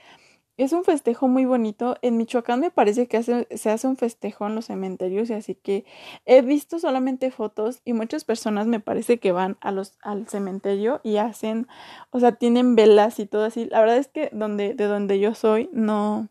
es 0.65 0.73
un 0.73 0.85
festejo 0.85 1.29
muy 1.29 1.45
bonito. 1.45 1.97
En 2.03 2.17
Michoacán 2.17 2.61
me 2.61 2.71
parece 2.71 3.07
que 3.09 3.23
se 3.23 3.71
hace 3.71 3.87
un 3.87 3.97
festejo 3.97 4.47
en 4.47 4.55
los 4.55 4.67
cementerios 4.67 5.29
y 5.31 5.35
así 5.35 5.55
que 5.55 5.85
he 6.25 6.43
visto 6.43 6.79
solamente 6.79 7.31
fotos 7.31 7.83
y 7.85 7.93
muchas 7.93 8.25
personas 8.25 8.67
me 8.67 8.81
parece 8.81 9.19
que 9.19 9.33
van 9.33 9.59
a 9.61 9.71
los, 9.71 9.99
al 10.03 10.29
cementerio 10.29 11.01
y 11.03 11.19
hacen, 11.19 11.67
o 12.11 12.21
sea, 12.21 12.33
tienen 12.33 12.75
velas 12.75 13.19
y 13.19 13.27
todo 13.27 13.45
así. 13.45 13.67
La 13.67 13.81
verdad 13.81 13.99
es 13.99 14.09
que 14.09 14.31
donde, 14.33 14.75
de 14.75 14.85
donde 14.87 15.19
yo 15.19 15.35
soy 15.35 15.69
no, 15.73 16.29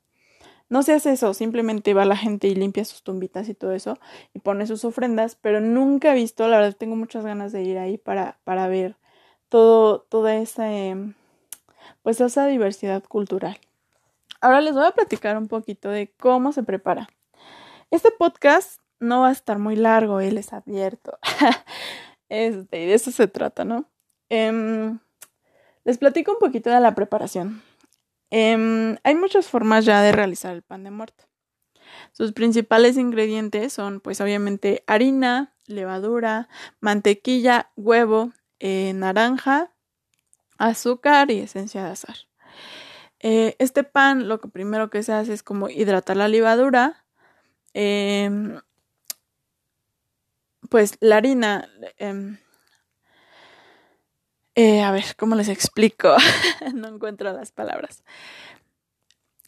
no 0.69 0.81
se 0.81 0.93
hace 0.93 1.11
eso, 1.11 1.33
simplemente 1.35 1.93
va 1.93 2.05
la 2.05 2.17
gente 2.17 2.47
y 2.47 2.55
limpia 2.55 2.85
sus 2.85 3.03
tumbitas 3.03 3.47
y 3.49 3.53
todo 3.53 3.73
eso 3.73 3.99
y 4.33 4.39
pone 4.39 4.65
sus 4.65 4.85
ofrendas, 4.85 5.35
pero 5.35 5.61
nunca 5.61 6.13
he 6.13 6.15
visto, 6.15 6.47
la 6.47 6.57
verdad 6.57 6.75
tengo 6.77 6.95
muchas 6.95 7.25
ganas 7.25 7.51
de 7.51 7.63
ir 7.63 7.77
ahí 7.77 7.97
para, 7.99 8.39
para 8.43 8.67
ver 8.67 8.97
todo, 9.49 10.01
toda 10.01 10.35
esa, 10.37 10.73
em, 10.73 11.13
pues 12.03 12.19
esa 12.21 12.47
diversidad 12.47 13.03
cultural. 13.03 13.59
Ahora 14.45 14.61
les 14.61 14.75
voy 14.75 14.85
a 14.85 14.91
platicar 14.91 15.39
un 15.39 15.47
poquito 15.47 15.89
de 15.89 16.13
cómo 16.19 16.51
se 16.51 16.61
prepara. 16.61 17.09
Este 17.89 18.11
podcast 18.11 18.79
no 18.99 19.21
va 19.21 19.29
a 19.29 19.31
estar 19.31 19.57
muy 19.57 19.75
largo, 19.75 20.19
él 20.19 20.37
es 20.37 20.53
abierto. 20.53 21.17
este, 22.29 22.77
de 22.77 22.93
eso 22.93 23.09
se 23.09 23.27
trata, 23.27 23.65
¿no? 23.65 23.89
Em, 24.29 24.99
les 25.83 25.97
platico 25.97 26.33
un 26.33 26.37
poquito 26.37 26.69
de 26.69 26.79
la 26.79 26.93
preparación. 26.93 27.63
Em, 28.29 28.97
hay 29.03 29.15
muchas 29.15 29.47
formas 29.47 29.83
ya 29.83 29.99
de 30.03 30.11
realizar 30.11 30.53
el 30.53 30.61
pan 30.61 30.83
de 30.83 30.91
muerto. 30.91 31.23
Sus 32.11 32.31
principales 32.31 32.97
ingredientes 32.97 33.73
son, 33.73 33.99
pues 33.99 34.21
obviamente, 34.21 34.83
harina, 34.85 35.55
levadura, 35.65 36.49
mantequilla, 36.81 37.71
huevo, 37.75 38.31
eh, 38.59 38.93
naranja, 38.93 39.71
azúcar 40.59 41.31
y 41.31 41.39
esencia 41.39 41.83
de 41.83 41.89
azar. 41.89 42.17
Eh, 43.27 43.55
este 43.57 43.83
pan 43.83 44.27
lo 44.27 44.39
que 44.39 44.47
primero 44.49 44.91
que 44.91 45.01
se 45.01 45.11
hace 45.11 45.33
es 45.33 45.41
como 45.41 45.67
hidratar 45.67 46.15
la 46.15 46.27
levadura. 46.27 47.05
Em, 47.73 48.61
pues 50.69 50.97
la 50.99 51.17
harina. 51.17 51.67
Em, 51.97 52.37
Eh, 54.57 54.83
a 54.83 54.91
ver, 54.91 55.03
¿cómo 55.17 55.35
les 55.35 55.49
explico? 55.49 56.15
no 56.75 56.87
encuentro 56.87 57.33
las 57.33 57.51
palabras. 57.51 58.03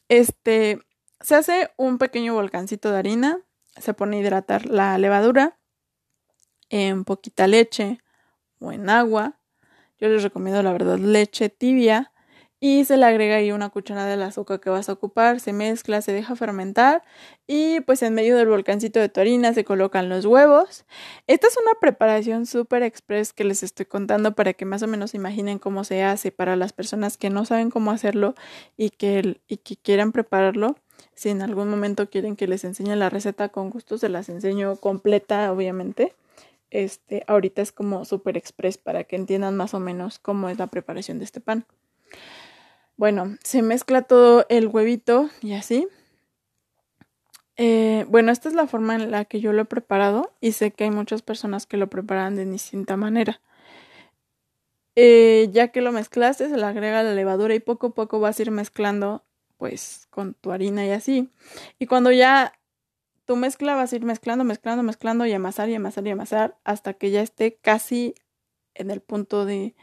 Este, 0.10 0.82
se 1.22 1.36
hace 1.36 1.72
un 1.78 1.98
pequeño 1.98 2.34
volcancito 2.34 2.92
de 2.92 2.98
harina, 2.98 3.40
se 3.78 3.94
pone 3.94 4.18
a 4.18 4.20
hidratar 4.20 4.66
la 4.66 4.98
levadura 4.98 5.58
en 6.70 7.06
poquita 7.06 7.48
leche 7.48 8.00
o 8.60 8.72
en 8.74 8.90
agua. 8.90 9.40
Yo 10.00 10.10
les 10.10 10.24
recomiendo 10.24 10.62
la 10.64 10.74
verdad 10.74 10.98
leche 10.98 11.48
tibia 11.50 12.12
y 12.60 12.86
se 12.86 12.98
le 12.98 13.06
agrega 13.06 13.36
ahí 13.36 13.52
una 13.52 13.70
cucharada 13.70 14.08
del 14.08 14.24
azúcar 14.24 14.60
que 14.60 14.70
vas 14.70 14.90
a 14.90 14.94
ocupar, 14.94 15.40
se 15.40 15.54
mezcla, 15.54 16.02
se 16.02 16.12
deja 16.12 16.36
fermentar 16.36 17.04
y 17.46 17.82
pues 17.82 18.02
en 18.02 18.16
medio 18.16 18.36
del 18.36 18.48
volcancito 18.48 19.00
de 19.00 19.10
tu 19.10 19.20
harina 19.20 19.54
se 19.54 19.64
colocan 19.64 20.10
los 20.10 20.26
huevos. 20.26 20.86
Esta 21.28 21.48
es 21.48 21.58
una 21.58 21.80
preparación 21.80 22.48
súper 22.48 22.82
express 22.82 23.32
que 23.34 23.44
les 23.44 23.62
estoy 23.62 23.86
contando 23.86 24.34
para 24.34 24.54
que 24.54 24.66
más 24.66 24.82
o 24.82 24.88
menos 24.88 25.14
imaginen 25.14 25.60
cómo 25.60 25.84
se 25.84 26.04
hace 26.04 26.32
para 26.32 26.56
las 26.56 26.74
personas 26.74 27.18
que 27.18 27.30
no 27.30 27.46
saben 27.46 27.70
cómo 27.70 27.92
hacerlo 27.92 28.34
y 28.76 28.90
que, 28.90 29.40
y 29.48 29.58
que 29.58 29.78
quieran 29.78 30.12
prepararlo. 30.12 30.78
Si 31.14 31.30
en 31.30 31.44
algún 31.44 31.70
momento 31.70 32.10
quieren 32.10 32.36
que 32.36 32.48
les 32.48 32.64
enseñe 32.64 32.96
la 32.96 33.10
receta 33.10 33.50
con 33.50 33.70
gusto, 33.70 33.98
se 33.98 34.10
las 34.10 34.30
enseño 34.30 34.78
completa, 34.78 35.52
obviamente. 35.52 36.16
Este, 36.70 37.24
ahorita 37.28 37.62
es 37.62 37.72
como 37.72 38.04
súper 38.04 38.36
express 38.36 38.78
para 38.78 39.04
que 39.04 39.16
entiendan 39.16 39.56
más 39.56 39.74
o 39.74 39.80
menos 39.80 40.20
cómo 40.20 40.50
es 40.50 40.58
la 40.58 40.68
preparación 40.68 41.20
de 41.20 41.26
este 41.26 41.40
pan. 41.40 41.66
Bueno, 42.98 43.38
se 43.44 43.62
mezcla 43.62 44.02
todo 44.02 44.48
el 44.50 44.68
huevito 44.68 45.30
y 45.42 45.54
así. 45.54 45.88
Eh, 47.56 48.06
bueno, 48.10 48.32
esta 48.32 48.50
es 48.50 48.56
la 48.56 48.66
forma 48.66 48.96
en 48.96 49.12
la 49.12 49.26
que 49.26 49.40
yo 49.40 49.54
lo 49.54 49.62
he 49.62 49.66
preparado 49.66 50.36
y 50.42 50.54
sé 50.54 50.72
que 50.72 50.86
hay 50.86 50.92
muchas 50.92 51.22
personas 51.22 51.68
que 51.68 51.78
lo 51.78 51.88
preparan 51.90 52.36
de 52.36 52.46
distinta 52.46 52.98
manera. 52.98 53.40
Eh, 54.96 55.50
ya 55.52 55.68
que 55.68 55.82
lo 55.82 55.92
mezclaste, 55.92 56.50
se 56.50 56.58
le 56.58 56.66
agrega 56.66 57.04
la 57.04 57.14
levadura 57.14 57.54
y 57.54 57.60
poco 57.60 57.88
a 57.88 57.94
poco 57.94 58.20
vas 58.20 58.40
a 58.40 58.42
ir 58.42 58.50
mezclando 58.52 59.24
pues 59.58 60.08
con 60.10 60.34
tu 60.34 60.52
harina 60.52 60.84
y 60.86 60.90
así. 60.90 61.30
Y 61.78 61.86
cuando 61.86 62.12
ya 62.12 62.54
tu 63.26 63.36
mezcla 63.36 63.76
vas 63.76 63.94
a 63.94 63.96
ir 63.98 64.06
mezclando, 64.06 64.44
mezclando, 64.44 64.84
mezclando 64.84 65.26
y 65.28 65.34
amasar 65.34 65.70
y 65.70 65.76
amasar 65.76 66.08
y 66.08 66.12
amasar 66.12 66.58
hasta 66.64 66.96
que 66.96 67.12
ya 67.12 67.22
esté 67.22 67.58
casi 67.58 68.16
en 68.76 68.92
el 68.92 69.02
punto 69.02 69.46
de, 69.46 69.76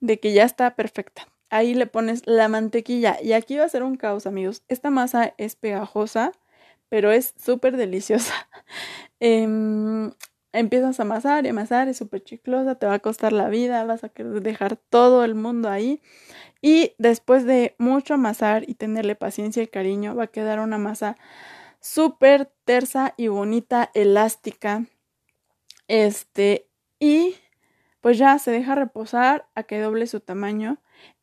de 0.00 0.20
que 0.20 0.32
ya 0.34 0.44
está 0.44 0.76
perfecta 0.76 1.28
ahí 1.50 1.74
le 1.74 1.86
pones 1.86 2.22
la 2.26 2.48
mantequilla. 2.48 3.18
Y 3.22 3.32
aquí 3.32 3.56
va 3.56 3.64
a 3.64 3.68
ser 3.68 3.82
un 3.82 3.96
caos, 3.96 4.26
amigos. 4.26 4.62
Esta 4.68 4.90
masa 4.90 5.34
es 5.38 5.56
pegajosa, 5.56 6.32
pero 6.88 7.10
es 7.12 7.34
súper 7.38 7.76
deliciosa. 7.76 8.34
Em, 9.20 10.12
empiezas 10.52 11.00
a 11.00 11.02
amasar 11.02 11.44
y 11.44 11.48
amasar, 11.48 11.88
es 11.88 11.96
súper 11.96 12.22
chiclosa, 12.22 12.76
te 12.76 12.86
va 12.86 12.94
a 12.94 12.98
costar 13.00 13.32
la 13.32 13.48
vida, 13.48 13.84
vas 13.84 14.04
a 14.04 14.10
querer 14.10 14.42
dejar 14.42 14.76
todo 14.76 15.24
el 15.24 15.34
mundo 15.34 15.68
ahí. 15.68 16.00
Y 16.62 16.94
después 16.98 17.44
de 17.44 17.74
mucho 17.78 18.14
amasar 18.14 18.68
y 18.68 18.74
tenerle 18.74 19.16
paciencia 19.16 19.62
y 19.62 19.66
cariño, 19.66 20.14
va 20.14 20.24
a 20.24 20.26
quedar 20.28 20.60
una 20.60 20.78
masa 20.78 21.16
súper 21.80 22.50
tersa 22.64 23.14
y 23.16 23.28
bonita, 23.28 23.90
elástica. 23.94 24.86
Este, 25.88 26.68
y 27.00 27.36
pues 28.00 28.18
ya 28.18 28.38
se 28.38 28.50
deja 28.50 28.74
reposar 28.74 29.48
a 29.54 29.64
que 29.64 29.80
doble 29.80 30.06
su 30.06 30.20
tamaño 30.20 30.78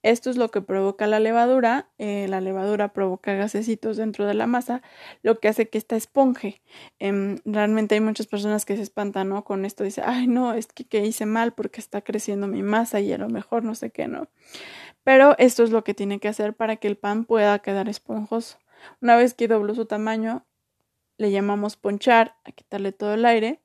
esto 0.05 0.29
es 0.29 0.37
lo 0.37 0.51
que 0.51 0.61
provoca 0.61 1.07
la 1.07 1.19
levadura. 1.19 1.89
Eh, 1.97 2.27
la 2.29 2.39
levadura 2.39 2.93
provoca 2.93 3.33
gasecitos 3.33 3.97
dentro 3.97 4.27
de 4.27 4.35
la 4.35 4.45
masa, 4.45 4.83
lo 5.23 5.39
que 5.39 5.47
hace 5.47 5.67
que 5.67 5.79
esta 5.79 5.95
esponje. 5.95 6.61
Em, 6.99 7.39
realmente 7.43 7.95
hay 7.95 8.01
muchas 8.01 8.27
personas 8.27 8.65
que 8.65 8.75
se 8.75 8.83
espantan 8.83 9.29
¿no? 9.29 9.43
con 9.43 9.65
esto. 9.65 9.83
Dice, 9.83 10.03
ay, 10.05 10.27
no, 10.27 10.53
es 10.53 10.67
que, 10.67 11.05
hice 11.05 11.25
mal 11.25 11.53
porque 11.53 11.79
está 11.81 12.01
creciendo 12.01 12.47
mi 12.47 12.61
masa 12.61 12.99
y 12.99 13.11
a 13.13 13.17
lo 13.17 13.29
mejor 13.29 13.63
no 13.63 13.73
sé 13.73 13.89
qué, 13.89 14.07
¿no? 14.07 14.27
Pero 15.03 15.35
esto 15.39 15.63
es 15.63 15.71
lo 15.71 15.83
que 15.83 15.93
tiene 15.95 16.19
que 16.19 16.27
hacer 16.27 16.53
para 16.53 16.75
que 16.75 16.87
el 16.87 16.97
pan 16.97 17.25
pueda 17.25 17.57
quedar 17.59 17.89
esponjoso. 17.89 18.59
Una 19.01 19.15
vez 19.15 19.33
que 19.33 19.47
dobló 19.47 19.73
su 19.73 19.85
tamaño, 19.85 20.45
le 21.17 21.31
llamamos 21.31 21.77
ponchar, 21.77 22.35
a 22.43 22.51
quitarle 22.51 22.91
todo 22.91 23.15
el 23.15 23.25
aire. 23.25 23.61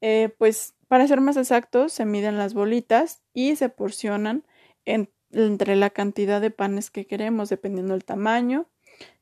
Eh, 0.00 0.34
pues 0.38 0.74
para 0.88 1.06
ser 1.06 1.20
más 1.20 1.36
exactos, 1.36 1.92
se 1.92 2.04
miden 2.04 2.38
las 2.38 2.54
bolitas 2.54 3.22
y 3.32 3.56
se 3.56 3.68
porcionan 3.68 4.44
en 4.84 5.10
entre 5.32 5.76
la 5.76 5.90
cantidad 5.90 6.40
de 6.40 6.50
panes 6.50 6.90
que 6.90 7.06
queremos, 7.06 7.48
dependiendo 7.48 7.94
del 7.94 8.04
tamaño 8.04 8.66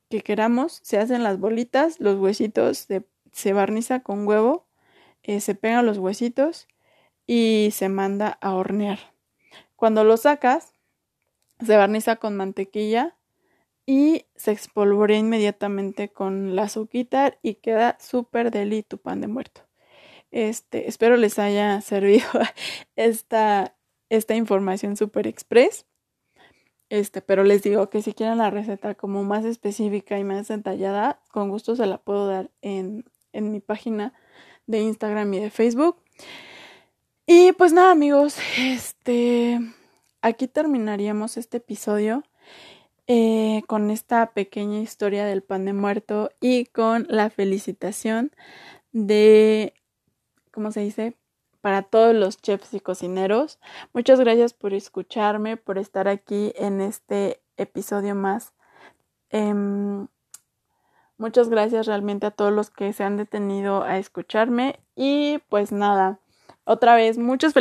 que 0.09 0.21
queramos. 0.21 0.79
Se 0.83 0.97
hacen 0.97 1.23
las 1.23 1.39
bolitas, 1.39 1.99
los 1.99 2.17
huesitos 2.17 2.87
se 3.31 3.53
barniza 3.53 4.01
con 4.01 4.27
huevo, 4.27 4.67
eh, 5.23 5.41
se 5.41 5.55
pegan 5.55 5.85
los 5.85 5.97
huesitos 5.97 6.67
y 7.25 7.69
se 7.73 7.89
manda 7.89 8.37
a 8.41 8.55
hornear. 8.55 8.99
Cuando 9.75 10.03
lo 10.03 10.17
sacas, 10.17 10.73
se 11.65 11.75
barniza 11.75 12.15
con 12.15 12.35
mantequilla 12.35 13.17
y 13.85 14.25
se 14.35 14.51
espolvorea 14.51 15.17
inmediatamente 15.17 16.09
con 16.09 16.55
la 16.55 16.63
azuquita 16.63 17.37
y 17.41 17.55
queda 17.55 17.97
súper 17.99 18.51
deli 18.51 18.83
tu 18.83 18.97
pan 18.97 19.21
de 19.21 19.27
muerto. 19.27 19.61
Este, 20.31 20.89
espero 20.89 21.17
les 21.17 21.39
haya 21.39 21.81
servido 21.81 22.27
esta, 22.95 23.75
esta 24.09 24.35
información 24.35 24.97
super 24.97 25.27
express. 25.27 25.85
Este, 26.89 27.21
pero 27.21 27.43
les 27.43 27.63
digo 27.63 27.89
que 27.89 28.01
si 28.01 28.13
quieren 28.13 28.37
la 28.37 28.49
receta 28.49 28.95
como 28.95 29.23
más 29.23 29.43
específica 29.45 30.17
y 30.17 30.23
más 30.23 30.47
detallada, 30.47 31.19
con 31.31 31.49
gusto 31.49 31.75
se 31.75 31.85
la 31.85 31.97
puedo 31.97 32.27
dar 32.27 32.49
en, 32.61 33.05
en 33.33 33.51
mi 33.51 33.59
página 33.59 34.13
de 34.67 34.79
Instagram 34.81 35.33
y 35.33 35.39
de 35.39 35.49
Facebook. 35.49 35.97
Y 37.25 37.51
pues 37.53 37.73
nada, 37.73 37.91
amigos, 37.91 38.37
este 38.57 39.59
aquí 40.21 40.47
terminaríamos 40.47 41.37
este 41.37 41.57
episodio 41.57 42.23
eh, 43.07 43.63
con 43.67 43.89
esta 43.89 44.33
pequeña 44.33 44.79
historia 44.79 45.25
del 45.25 45.41
pan 45.41 45.65
de 45.65 45.73
muerto 45.73 46.29
y 46.41 46.65
con 46.65 47.05
la 47.09 47.29
felicitación 47.29 48.31
de, 48.91 49.73
¿cómo 50.51 50.71
se 50.71 50.81
dice? 50.81 51.15
Para 51.61 51.81
todos 51.81 52.15
los 52.15 52.41
chefs 52.41 52.73
y 52.73 52.79
cocineros. 52.79 53.59
Muchas 53.93 54.19
gracias 54.19 54.53
por 54.53 54.73
escucharme, 54.73 55.57
por 55.57 55.77
estar 55.77 56.07
aquí 56.07 56.53
en 56.55 56.81
este 56.81 57.41
episodio 57.57 58.15
más. 58.15 58.53
Em, 59.29 60.07
muchas 61.17 61.49
gracias 61.49 61.85
realmente 61.87 62.25
a 62.25 62.31
todos 62.31 62.53
los 62.53 62.69
que 62.69 62.93
se 62.93 63.03
han 63.03 63.17
detenido 63.17 63.83
a 63.83 63.97
escucharme 63.97 64.79
y 64.95 65.39
pues 65.49 65.71
nada. 65.71 66.19
Otra 66.63 66.95
vez, 66.95 67.17
muchas, 67.17 67.53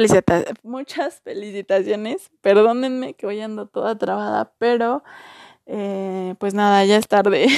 muchas 0.64 1.20
felicitaciones. 1.24 2.30
Perdónenme 2.40 3.14
que 3.14 3.26
hoy 3.26 3.40
ando 3.40 3.66
toda 3.66 3.96
trabada, 3.96 4.52
pero 4.58 5.04
eh, 5.66 6.34
pues 6.38 6.54
nada, 6.54 6.84
ya 6.84 6.96
es 6.96 7.08
tarde. 7.08 7.46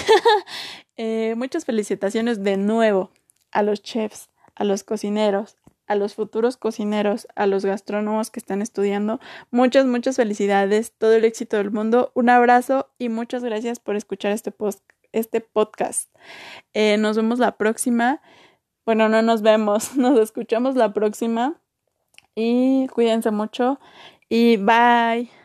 Eh, 1.01 1.35
muchas 1.37 1.64
felicitaciones 1.64 2.42
de 2.42 2.57
nuevo 2.57 3.12
a 3.53 3.62
los 3.62 3.81
chefs, 3.83 4.31
a 4.57 4.64
los 4.64 4.83
cocineros, 4.83 5.57
a 5.88 5.94
los 5.94 6.14
futuros 6.14 6.57
cocineros, 6.57 7.27
a 7.35 7.46
los 7.46 7.64
gastrónomos 7.64 8.31
que 8.31 8.38
están 8.38 8.62
estudiando. 8.62 9.18
Muchas, 9.51 9.87
muchas 9.87 10.16
felicidades, 10.16 10.92
todo 10.92 11.14
el 11.14 11.24
éxito 11.24 11.57
del 11.57 11.70
mundo. 11.70 12.12
Un 12.14 12.29
abrazo 12.29 12.88
y 12.98 13.09
muchas 13.09 13.42
gracias 13.42 13.81
por 13.81 13.96
escuchar 13.96 14.33
este, 14.33 14.53
post, 14.53 14.83
este 15.12 15.40
podcast. 15.40 16.14
Eh, 16.74 16.96
nos 16.98 17.16
vemos 17.16 17.38
la 17.38 17.57
próxima. 17.57 18.20
Bueno, 18.87 19.09
no 19.09 19.22
nos 19.22 19.42
vemos, 19.42 19.96
nos 19.96 20.18
escuchamos 20.20 20.77
la 20.77 20.92
próxima 20.92 21.61
y 22.35 22.87
cuídense 22.88 23.31
mucho 23.31 23.81
y 24.29 24.59
bye. 24.59 25.38